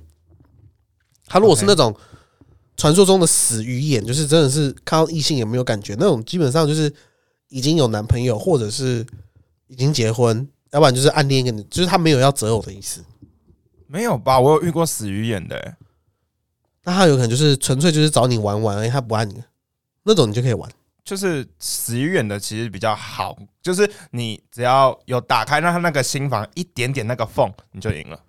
[1.27, 1.93] 他如果是那种
[2.77, 6.93] 传说中的死鱼眼，就是真的是看到异性也没有感觉，那种基本上就是
[7.49, 9.05] 已经有男朋友，或者是
[9.67, 13.03] 已经结婚，要不然就是暗恋一个人，就是他没有要择偶的意思。
[13.87, 14.39] 没有吧？
[14.39, 15.75] 我有遇过死鱼眼的、欸，
[16.83, 19.43] 那他有可能就是纯粹就是找你玩玩，而已，他不爱你，
[20.03, 20.69] 那种你就可以玩。
[21.05, 28.19] 就是死鱼眼的其实比较好，就是你只要有打开，让他那个心房一点点那个缝，你就赢了。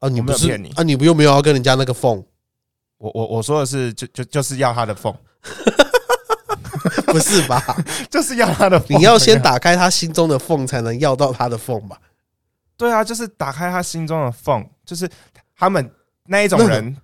[0.00, 2.22] 啊，你没不是有骗你啊，你不又没有要跟人家那个缝，
[2.98, 5.14] 我我我说的是，就就就是要他的缝，
[7.12, 7.62] 不是吧？
[8.10, 8.98] 就是要他的缝。
[8.98, 11.98] 你要先打开他心中的缝，才能要到他的缝吧？
[12.76, 15.08] 对啊，就是打开他心中的缝，就是
[15.56, 15.90] 他们
[16.26, 16.96] 那一种人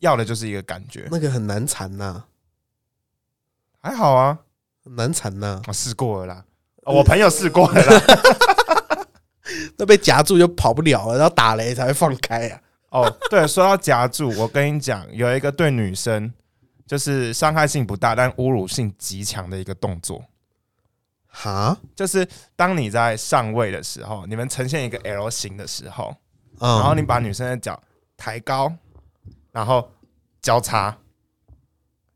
[0.00, 1.06] 要的就是一个感觉。
[1.10, 2.24] 那个很难缠呐、
[3.80, 4.38] 还好啊，
[4.84, 6.44] 很难缠呐、我试过了啦，
[6.84, 8.02] 哦我朋友试过了啦。
[9.76, 12.60] 那被夹住就跑不了了，然后打雷才会放开啊。
[12.90, 16.32] 哦，对，说到夹住，我跟你讲，有一个对女生
[16.90, 20.24] 就是伤害性不大，但侮辱性极强的一个动作，
[21.28, 26.12] 哈，就是当你在上位的时候，你们呈现一个 L 型的时候，
[26.58, 27.80] 嗯，然后你把女生的脚
[28.16, 28.74] 抬高，
[29.52, 29.88] 然后
[30.42, 30.98] 交叉。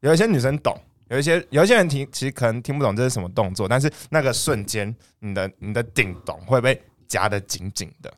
[0.00, 8.12] 有一些女生懂，有一些有一些人听其实可能听不懂这是什么动作，但是那个瞬间，你的你的顶懂会被夹得紧紧的，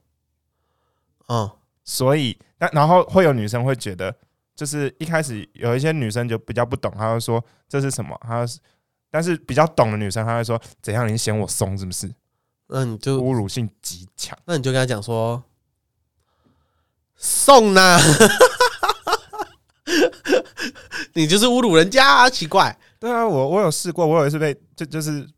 [1.29, 1.51] 嗯，
[1.85, 4.17] 所以但然后会有女生会觉得，
[4.57, 8.59] 就是一开始有一些女生就比较不懂，她会说这是什么，她是
[9.11, 12.11] 但是比较懂的女生，她会说怎样你嫌我松是不是？
[12.69, 14.37] 那你就侮辱性极强。
[14.47, 15.45] 那你就跟她讲说，
[17.15, 17.99] 送呐、
[21.15, 22.77] 你就是侮辱人家啊，奇怪。
[22.99, 25.29] 对啊，我我有试过，我有一次被就就是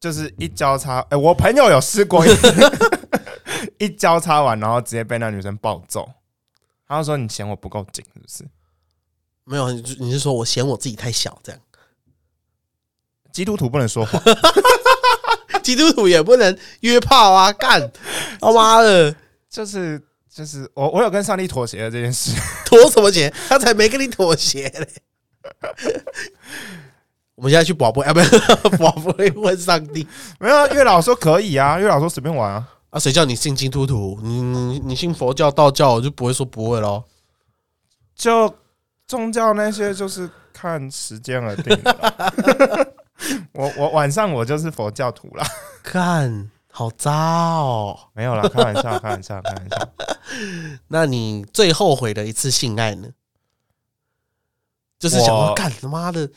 [0.00, 2.24] 就是一交叉，哎、我朋友有试过，
[3.78, 6.10] 一交叉完，然后直接被那女生暴揍。
[6.86, 8.48] 他就说你嫌我不够紧，是不是？
[9.44, 11.60] 没有，你就你是说我嫌我自己太小，这样
[13.32, 14.22] 基督徒不能说谎，
[15.62, 17.90] 基督徒也不能约炮啊，干
[18.40, 19.14] 他妈的
[19.50, 20.00] 就是
[20.32, 22.30] 就是我我有跟上帝妥协了这件事。
[22.64, 23.28] 妥什么协？
[23.48, 24.88] 他才没跟你妥协嘞。
[27.34, 28.38] 我们现在去保播，啊，不是
[28.78, 30.06] 保播问上帝
[30.38, 32.68] 没有啊，月老说可以啊，月老说随便玩啊。
[32.94, 34.20] 啊，谁叫你信基督徒？
[34.22, 37.04] 你你你信佛教、道教，我就不会说不会咯。
[38.14, 38.54] 就
[39.08, 42.86] 宗教那些就是看时间而定的啦。
[43.50, 45.44] 我我晚上我就是佛教徒啦，
[45.82, 47.98] 看，好渣哦！
[48.12, 49.88] 没有啦，开玩笑，开玩笑，开玩笑。
[50.86, 53.08] 那你最后悔的一次性爱呢？
[55.00, 56.30] 就是想说，我干他妈的，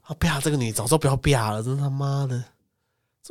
[0.00, 2.42] 啊，不要这个女，早知道不要不要了，真他妈的，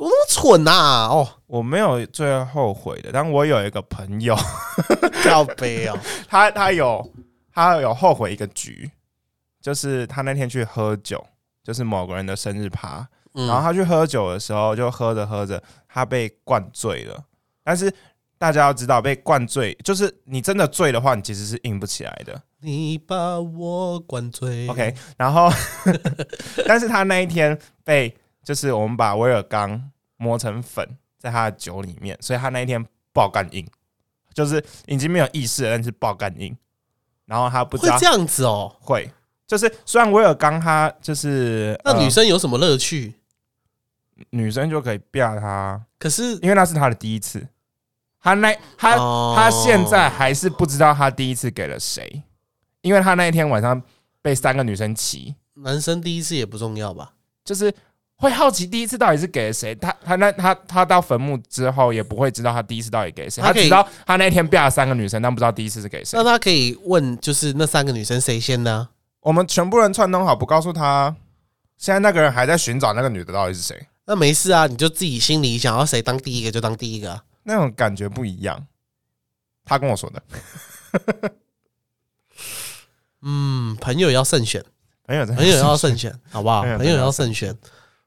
[0.02, 4.36] 怎么那么蠢呐、哦，我没有最后悔的，但我有一个朋友，
[5.24, 5.96] 靠背哦，
[6.28, 7.08] 他他有
[7.52, 8.90] 他有后悔一个局，
[9.60, 11.24] 就是他那天去喝酒，
[11.62, 13.46] 就是某个人的生日趴，嗯。
[13.46, 17.22] 然后他去喝酒的时候，就喝着喝着，他被灌醉了。
[17.62, 17.92] 但是
[18.38, 22.42] 大家要知道，被灌醉就是你真的醉的话，你其实是硬不起来的。
[22.60, 24.66] 你把我灌醉。
[24.68, 25.48] OK，然后，
[26.66, 28.12] 但是他那一天被
[28.44, 29.90] 就是我们把威尔刚
[30.22, 33.66] 磨成粉在他的酒里面，所以他那一天爆干硬，
[34.32, 36.56] 就是已经没有意识了，但是爆干硬。
[37.26, 38.76] 然后他不知道会这样子哦。
[38.80, 39.10] 会，
[39.46, 43.14] 就是虽然威尔刚他就是那女呃生有什么乐趣？
[44.30, 47.48] 女生就可以啪他，可是因为那是他的第一次。
[48.20, 52.22] 他那他、哦他现在还是不知道他第一次给了谁，
[52.82, 53.82] 因为他那一天晚上
[54.20, 57.14] 被三个女生骑，男生第一次也不重要吧？
[57.44, 57.74] 就是
[58.22, 59.74] 会好奇第一次到底是给了谁。
[59.74, 66.22] 他他那他他到坟墓之后也不会知道他第一次到底给谁，他可以他知道他那天变了三个女生，但不知道第一次是给谁那。
[66.22, 68.88] 他可以问，就是那三个女生谁先呢？
[69.22, 71.14] 我们全部人串通好，不告诉他。
[71.76, 77.24] 现在那个人还在寻找那个女的到底是谁，那没事啊，你就自己心里想要谁当第一个就当第一个啊。
[77.42, 78.64] 那种感觉不一样。
[79.64, 80.22] 他跟我说的，
[83.22, 84.64] 嗯，朋友要慎选，
[85.06, 86.62] 朋友朋友要慎选，好不好？
[86.62, 87.56] 朋友朋友要慎选。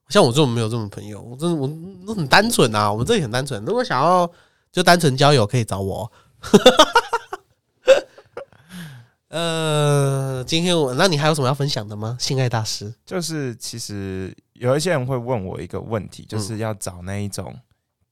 [0.10, 1.68] 像我这种没有这种朋友，我真的我
[2.06, 3.64] 都很单纯啊，我们这里很单纯。
[3.66, 4.30] 如果想要
[4.72, 6.12] 就单纯交友，可以找我。
[9.30, 12.16] 呃，今天我那你还有什么要分享的吗？
[12.20, 17.54] 性爱大师，就是其实有一些人会问我一个问题，嗯就是要找那一种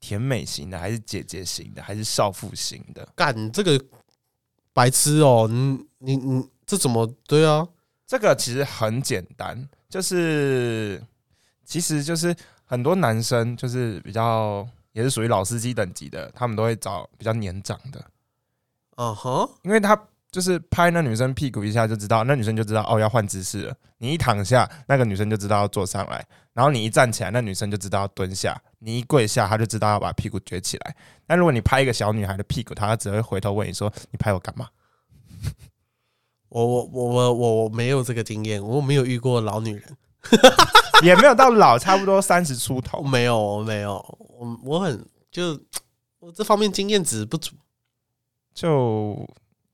[0.02, 3.08] 甜美型的，还是姐姐型的，还是少妇型的？
[3.16, 3.80] 干你这个
[4.74, 5.48] 白痴哦！
[5.50, 7.66] 你你你这怎么对啊？
[8.06, 11.02] 这个其实很简单，就是
[11.66, 18.04] 其实就是很多男生就是比较也是属于老司机等级的，他们都会找比较年长的，
[18.98, 20.00] 嗯哼，因为他
[20.32, 23.76] 就是拍那女生屁股一下就知道，那女生就知道哦要换姿势了。
[23.98, 28.62] 你一躺下，那个女生就知道要坐上来，然后你一站起来，那女生就知道要蹲下。
[28.80, 30.96] 你一跪下，她就知道要把屁股撅起来。
[31.26, 34.68] 但如果你拍一个小女孩的屁股，她只会回头问你说：“你拍我干嘛
[36.50, 39.98] 我我我我我我没有这个经验，我没有遇过老女人，？”
[41.04, 43.02] 也没有到老，差不多三十出头。
[43.04, 43.94] 没有，我没有，
[44.38, 45.60] 我我很就
[46.20, 47.54] 我这方面经验值不足。
[48.54, 49.28] 就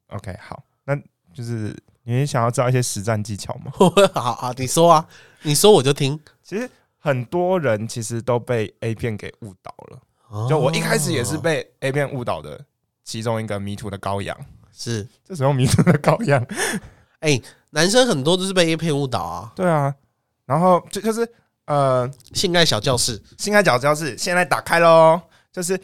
[0.07, 0.95] OK，好，那
[1.33, 3.71] 就是你想要知道一些实战技巧吗？
[4.15, 5.05] 好好，你说啊，
[5.43, 6.19] 你说我就听。
[6.41, 9.99] 其实很多人其实都被 A 片给误导了。
[10.29, 12.63] 哦就我一开始也是被 A 片误导的
[13.03, 14.37] 其中一个迷途的羔羊。
[14.71, 16.41] 是，这时候迷途的羔羊，
[17.19, 19.51] 哎、男生很多都是被 A 片误导啊。
[19.55, 19.93] 对啊，
[20.49, 21.31] 然后就就是
[21.65, 25.79] 呃，性爱小教室，性爱小教室现在打开喽，就是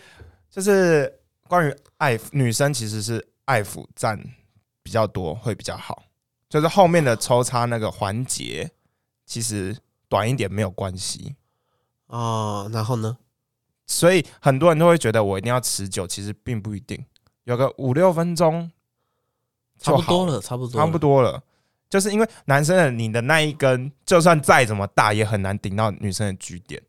[0.50, 4.20] 就是关于爱抚女生其实是爱抚占
[4.82, 6.02] 比较多会比较好，
[6.50, 8.72] 就是后面的抽插那个环节
[9.28, 9.78] 其实
[10.10, 11.36] 短一点没有关系，
[12.08, 13.18] 哦，然后呢？
[13.86, 17.06] 所以很多人都会觉得我一定要持久，其实并不一定，
[17.44, 18.72] 有个五六分钟
[19.80, 20.98] 就好差不多了，差不多，差不。
[20.98, 21.44] 多了。
[21.90, 26.82] 就是因为男生的你的那一根，就算再怎么大，也很难顶到女生的 G 点，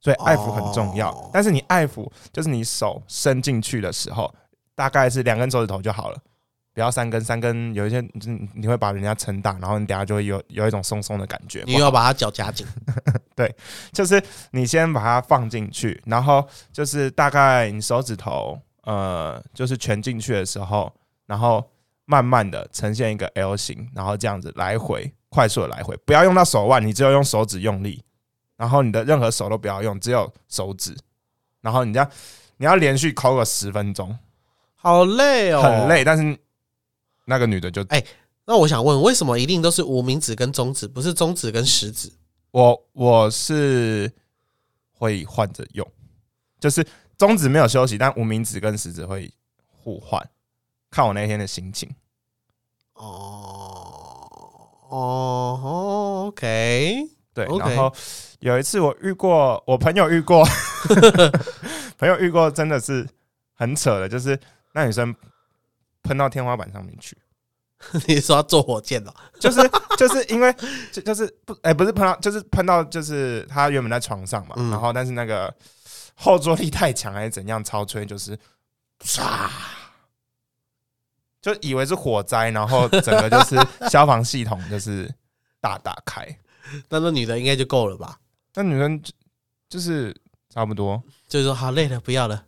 [0.00, 1.10] 所以爱抚很重要。
[1.12, 4.34] 哦但是你爱抚，就是你手伸进去的时候，
[4.74, 6.18] 大概是两根手指头就好了，
[6.72, 7.20] 不要三根。
[7.20, 11.62] 三根有一些你你会把人家撑大，然后你等下就会有有一种松松的感觉。
[11.66, 12.66] 你又要把他脚夹紧，
[13.36, 13.54] 对
[13.92, 20.92] 就是你先把它放进去，然后就是大概你手指头呃，就是全进去的时候，
[21.26, 21.64] 然后
[22.06, 28.02] 慢慢的呈现一个 L 型，然后这样子来回快速的来回，不要用到手腕，你只有用手指用力，
[28.56, 30.96] 然后你的任何手都不要用，只有手指，
[31.60, 32.10] 然后你这样
[32.56, 34.16] 你要连续抠个十分钟，
[34.74, 35.88] 好累哦，很。
[35.88, 36.38] 累，但是
[37.26, 38.02] 那个女的就哎
[38.44, 42.10] 那我想问，为什么一定都是无名指跟中指，不是中指跟食指？
[42.52, 44.10] 我我是
[44.92, 45.86] 会换着用，
[46.60, 46.86] 就是
[47.18, 49.30] 中指没有休息，但无名指跟食指会
[49.66, 50.24] 互换，
[50.88, 51.90] 看我那天的心情。
[52.96, 57.02] 哦哦，OK，
[57.34, 57.92] 对 OK 然后
[58.40, 60.44] 有一次我遇过，我朋友遇过，
[61.98, 63.06] 朋友遇过，真的是
[63.54, 64.38] 很扯的，就是
[64.72, 65.14] 那女生
[66.02, 67.16] 喷到天花板上面去，
[68.06, 69.12] 你说要坐火箭哦？
[69.40, 69.60] 就是
[69.98, 70.54] 就是因为
[70.92, 74.70] 就就是不哎、不是喷到就是喷到就是她原本在床上嘛，嗯。
[74.70, 75.52] 然后但是那个
[76.14, 78.38] 后坐力太强还是怎样超吹就是
[79.04, 79.22] 唰，
[81.46, 83.56] 就以为是火灾，然后整个就是
[83.88, 85.08] 消防系统就是
[85.60, 86.26] 大打开，
[86.88, 88.18] 那那女的应该就够了吧？
[88.54, 89.12] 那女生就
[89.68, 90.12] 就是
[90.52, 92.42] 差不多就是说好累了，不要了。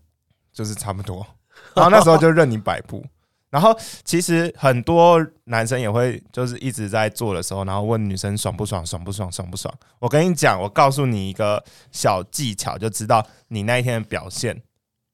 [0.52, 1.24] 就是差不多，
[1.72, 3.06] 然后那时候就任你摆布。
[3.48, 3.72] 然后
[4.02, 9.72] 其实很多男生也会就是一直在做的时候，然后问女生爽不爽，爽不爽，爽不爽。
[10.00, 14.60] 我跟你讲，我告诉你一个小技巧，就知道你那一天的表现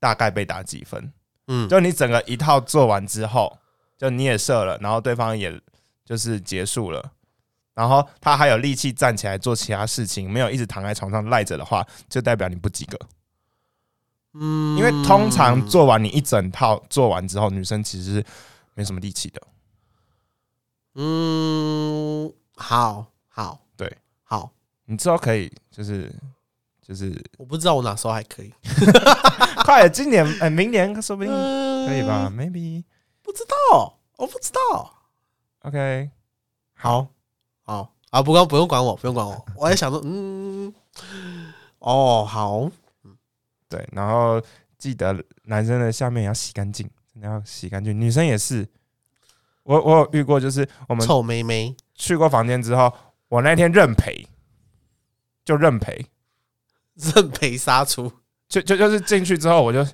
[0.00, 1.12] 大概被打几分。
[1.48, 3.58] 嗯，就你整个一套做完之后，
[3.96, 5.60] 就你也射了，然后对方也
[6.04, 7.12] 就是结束了，
[7.74, 12.98] 然后他还有力气站起来做其他事情，没有一直躺在床上赖着的话，就代表你不及格。
[14.36, 18.24] 嗯因为通常做完你一整套做完之后，女生其实是
[18.74, 19.40] 没什么力气的。
[20.96, 24.50] 嗯，好好对，好，
[24.86, 26.12] 你之后可以就是
[26.82, 28.52] 就是我不知道我哪时候还可以，
[29.64, 32.82] 快点，今年哎、明年说不定嗯可以吧？Maybe
[33.24, 34.94] 不知道，我不知道。
[35.62, 36.10] OK，
[36.74, 37.08] 好，
[37.62, 37.90] 好。
[38.10, 40.72] 啊，不光不用管我，不用管我， 我还想说，嗯，
[41.80, 42.70] 哦，好，
[43.68, 44.40] 对，然后
[44.78, 48.00] 记得男生的下面也要洗干净，真的要洗干净。
[48.00, 48.68] 女生也是，
[49.64, 52.92] 我我有遇过，就是我们臭妹妹，去过房间之后，
[53.26, 54.28] 我那天认赔，
[55.44, 56.06] 就认赔，
[56.94, 58.12] 认赔杀出，
[58.46, 59.84] 就就就是进去之后，我就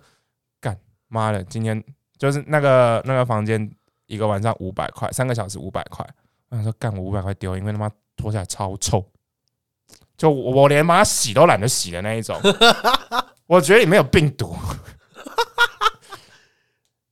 [0.61, 0.78] 干
[1.09, 1.83] 妈的，今天
[2.21, 3.68] 就是那个那个房间
[4.07, 6.07] 一个晚上五百块，三个小时五百块。
[6.51, 9.03] 我想说干我五百块丢，因为他妈脱下来超臭，
[10.18, 12.39] 就我我连妈洗都懒得洗的那一种。
[13.47, 14.55] 我觉得里面有病毒，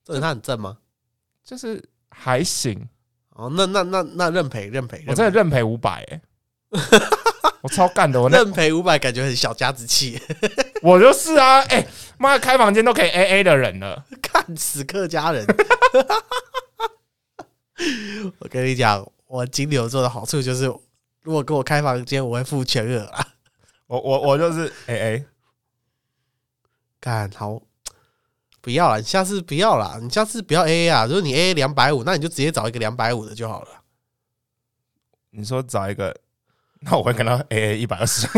[0.04, 0.76] 这人他很正吗？
[1.42, 2.86] 就是还行，
[3.30, 5.62] 哦，那那那那认赔认赔，我真的认赔。
[5.62, 6.20] 五百哎，
[7.62, 10.20] 我超干的，我那认赔五百，感觉很小家子气，
[10.82, 11.86] 我就是啊，哎、
[12.18, 14.04] 妈开房间都可以 A A 的人了，
[14.38, 15.44] 看死客家人。
[18.38, 20.66] 我跟你讲，我金牛座的好处就是，
[21.22, 23.26] 如果跟我开房间，我会付全额啊。
[23.86, 25.24] 我我我就是哎哎
[27.00, 27.60] 干好，
[28.60, 31.06] 不要了，你下次不要了，你下次不要 A A 啊。
[31.06, 33.68] 如果你 A A 两百五，那你就直接找一个两百五的就好了。
[35.30, 36.14] 你说找一个，
[36.80, 38.26] 那我会跟他 A A 一百二十。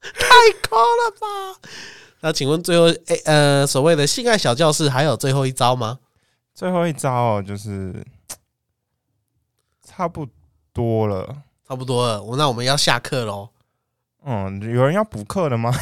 [0.00, 1.26] 太高了吧？
[2.20, 5.98] 那请问最后，诶、呃，所谓的性爱小教室还有最后一招吗？
[6.54, 8.04] 最后一招哦，就是
[9.84, 10.26] 差不
[10.72, 11.42] 多了。
[11.66, 13.50] 差不多了，我那我们要下课喽。
[14.24, 15.72] 嗯，有人要补课的吗？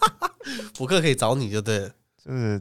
[0.76, 1.90] 补课可以找你就对了。
[2.24, 2.60] 就是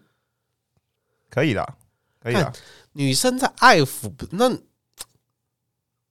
[1.29, 1.73] 可以的，
[2.21, 2.53] 可以的，
[2.93, 4.49] 女生在爱抚，那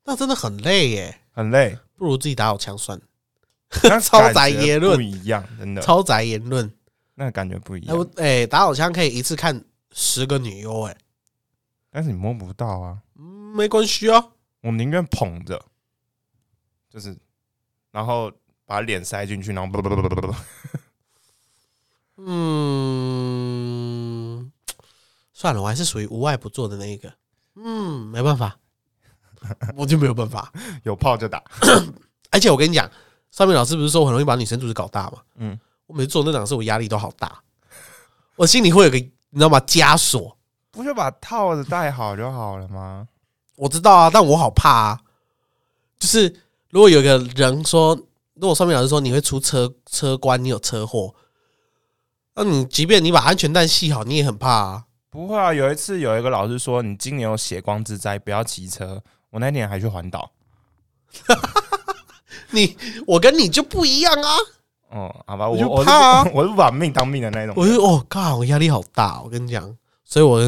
[0.04, 1.78] 那真的很累耶，很累。
[1.96, 3.04] 不如自己打好枪算了。
[4.00, 6.72] 超感觉载言论不一样，真的，超宅言论，
[7.20, 8.12] 那感觉不一哎、我样。
[8.16, 9.62] 哎、打手枪可以一次看
[9.92, 10.96] 十个女优，哎，
[11.90, 13.22] 但是你摸不到啊，嗯，
[13.54, 14.28] 没关系啊。
[14.62, 15.62] 我宁愿捧着，
[16.88, 17.14] 就是，
[17.90, 18.32] 然后
[18.64, 20.34] 把脸塞进去，然后不不不不不不，
[22.24, 23.30] 嗯，
[25.34, 27.12] 算了，我还是属于无爱不做的那一个。
[27.56, 28.58] 嗯，没办法，
[29.76, 30.50] 我就没有办法。
[30.84, 31.44] 有炮就打。
[32.32, 32.90] 而且我跟你讲，
[33.30, 35.18] 上面老师不是说我很容易把女生肚子搞大吗？
[35.34, 35.60] 嗯，
[35.90, 37.42] 我每次做那档事，我压力都好大，
[38.36, 39.58] 我心里会有个你知道吗？
[39.60, 40.36] 枷锁。
[40.70, 43.08] 不就把套子戴好就好了吗？
[43.56, 45.00] 我知道啊，但我好怕啊。
[45.98, 46.32] 就是
[46.70, 47.94] 如果有个人说，
[48.34, 51.12] 如果上面老师说你会出车车关，你有车祸，
[52.36, 54.84] 那你即便你把安全带系好，你也很怕啊。
[55.10, 59.02] 不会啊，有一次有一个老师说你今年有血光之灾，不要骑车。
[59.30, 60.30] 我那年还去环岛。
[62.50, 62.76] 你
[63.08, 64.36] 我跟你就不一样啊。
[64.90, 67.54] 哦，好吧，我就怕啊 我是不把命当命的那种。
[67.56, 69.20] 我就哦，靠，我压力好大。
[69.22, 70.40] 我跟你讲，所以我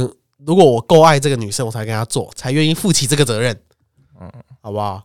[0.44, 3.56] 如果我够爱这个女生，我才跟她做，才愿意负起这个责任。
[4.20, 4.30] 嗯
[4.60, 5.02] 好不好？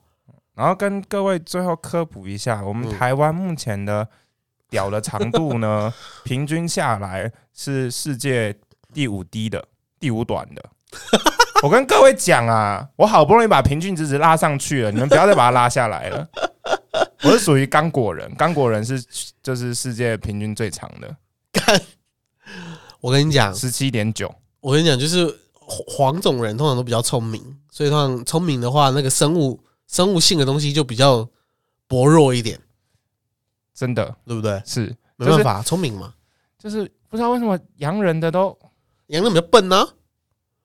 [0.56, 4.08] 然后跟各位最后科普一下，我们嗯台湾目前的
[4.70, 8.56] 屌的长度呢，平均下来是世界
[8.94, 9.64] 第五低的，
[10.00, 10.64] 第五短的。
[11.64, 16.28] 我跟各位讲啊，我好不容易把平均值值拉上去了，你们不要再把它拉下来了。
[17.24, 19.04] 我是属于刚果人，刚果人是
[19.42, 21.16] 就是世界平均最长的，
[23.00, 24.34] 我跟你讲，十七点九。
[24.60, 27.42] 我跟你讲，就是黄黄种人通常都比较聪明，
[27.72, 31.28] 所以通常聪明的话，那个生物生物性的东西就比较
[31.88, 32.60] 薄弱一点，
[33.74, 34.62] 真的对不对？
[34.66, 36.14] 是没办法，聪明嘛。
[36.58, 38.58] 就是不知道为什么洋人的都
[39.08, 39.88] 洋人比较笨呢、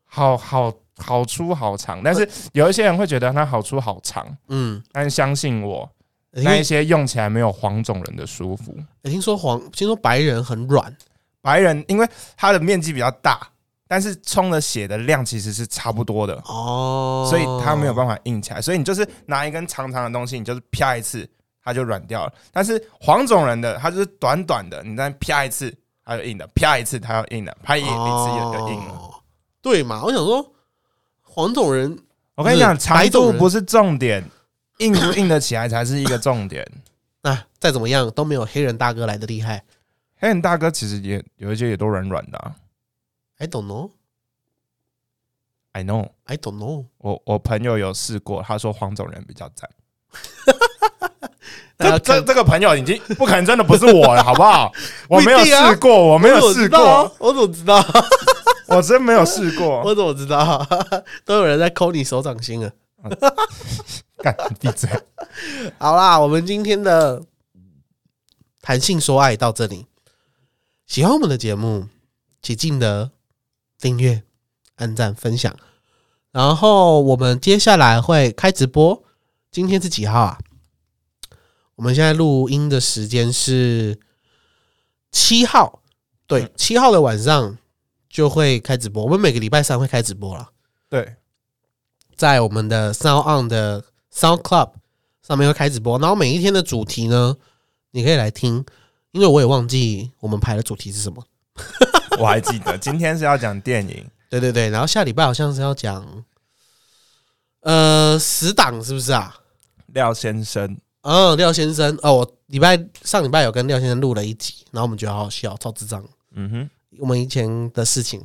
[0.04, 5.88] 好好好粗好长，但是有一些人会觉得他好粗好长，嗯，但是相信我，
[6.32, 8.74] 那一些用起来没有黄种人的舒服。
[9.02, 10.96] 听说黄，听说白人很软，
[11.40, 13.40] 白人因为它的面积比较大，
[13.86, 18.60] 但是冲的血的量其实是差不多的，哦，所以它没有办法硬起来。
[18.60, 21.28] 所以你就是拿一根长长的东西，你就是啪一次，
[21.62, 22.32] 它就软掉了。
[22.50, 25.74] 但是黄种人的，它就是短短的，你再啪一次，
[26.04, 28.92] 它就硬的；啪一次，它要硬的；啪一一次也就硬了。
[28.94, 29.08] 哦
[29.60, 30.02] 对嘛？
[30.02, 30.44] 我想说，
[31.20, 31.96] 黄种人
[32.34, 34.20] 我跟你讲，长度不是重点，
[34.82, 36.66] 硬不硬得起来才是一个重点。
[37.22, 39.62] 那， 再怎么样都没有黑人大哥来的厉害。
[40.16, 42.54] 黑人大哥其实也有一些也都软软的、啊、
[43.38, 46.08] I don't know,，I know。
[46.24, 46.86] I don't know。
[46.98, 49.68] 我我朋友有试过，他说黄种人比较赞。
[51.78, 54.72] 那这这这个朋友已经不可能真的不是我了，好不好？
[55.08, 57.12] 我没有试过，我没有试过，？
[57.18, 57.84] 我怎么知道？
[58.68, 59.82] 我真没有试过。
[59.82, 60.64] 我怎么知道？
[61.24, 62.70] 都有人在抠你手掌心啊！
[64.24, 64.88] 干闭嘴！
[65.78, 67.24] 好啦，我们今天的
[68.60, 69.86] 谈性说爱到这里。
[70.86, 71.88] 喜欢我们的节目，
[72.40, 73.10] 请记得
[73.80, 74.22] 订阅、
[74.76, 75.52] 按赞、分享。
[76.30, 79.02] 然后我们接下来会开直播。
[79.50, 80.38] 今天是几号啊？
[81.74, 83.98] 我们现在录音的时间是
[85.10, 85.82] 七号，
[86.28, 87.58] 对，七号的晚上
[88.08, 89.02] 就会开直播。
[89.02, 90.52] 我们每个礼拜三会开直播了。
[90.88, 91.16] 对，
[92.14, 93.84] 在我们的 Sound On 的
[94.14, 94.72] Sound Club
[95.26, 97.36] 上面会开直播，然后每一天的主题呢，
[97.92, 98.64] 你可以来听，
[99.12, 101.24] 因为我也忘记我们排的主题是什么。
[102.18, 106.24] 我还记得今天是要讲电影，对对对，然后下礼拜好像是要讲，
[107.60, 109.34] 呃，死党是不是啊？
[109.86, 110.76] 廖先生。
[111.02, 116.04] 嗯，廖先生，哦，我礼拜上礼拜有跟廖先生录了一集，然后我们觉得好好笑，超智障，
[116.34, 118.22] 嗯哼，我们以前的事情。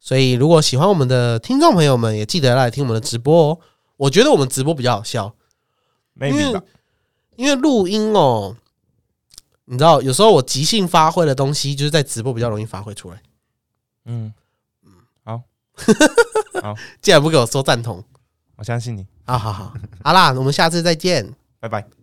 [0.00, 3.58] 所以如果喜欢我们的听众朋友们，也记得来听我们的直播哦。
[3.98, 5.34] 我觉得我们直播比较好笑，
[6.18, 6.62] 因为。
[7.36, 8.56] 因为录音哦，
[9.66, 13.22] 你知道，有时候我即兴发挥的东西，就是在直播比较容易发挥出来。
[14.06, 14.34] 嗯
[14.84, 14.90] 嗯，
[15.22, 15.40] 好，
[16.60, 18.02] 好，既然不给我说赞同，
[18.56, 19.06] 我相信你。
[19.24, 19.72] 好好好，
[20.02, 21.32] 好啦，我们下次再见。
[21.60, 21.97] 拜拜。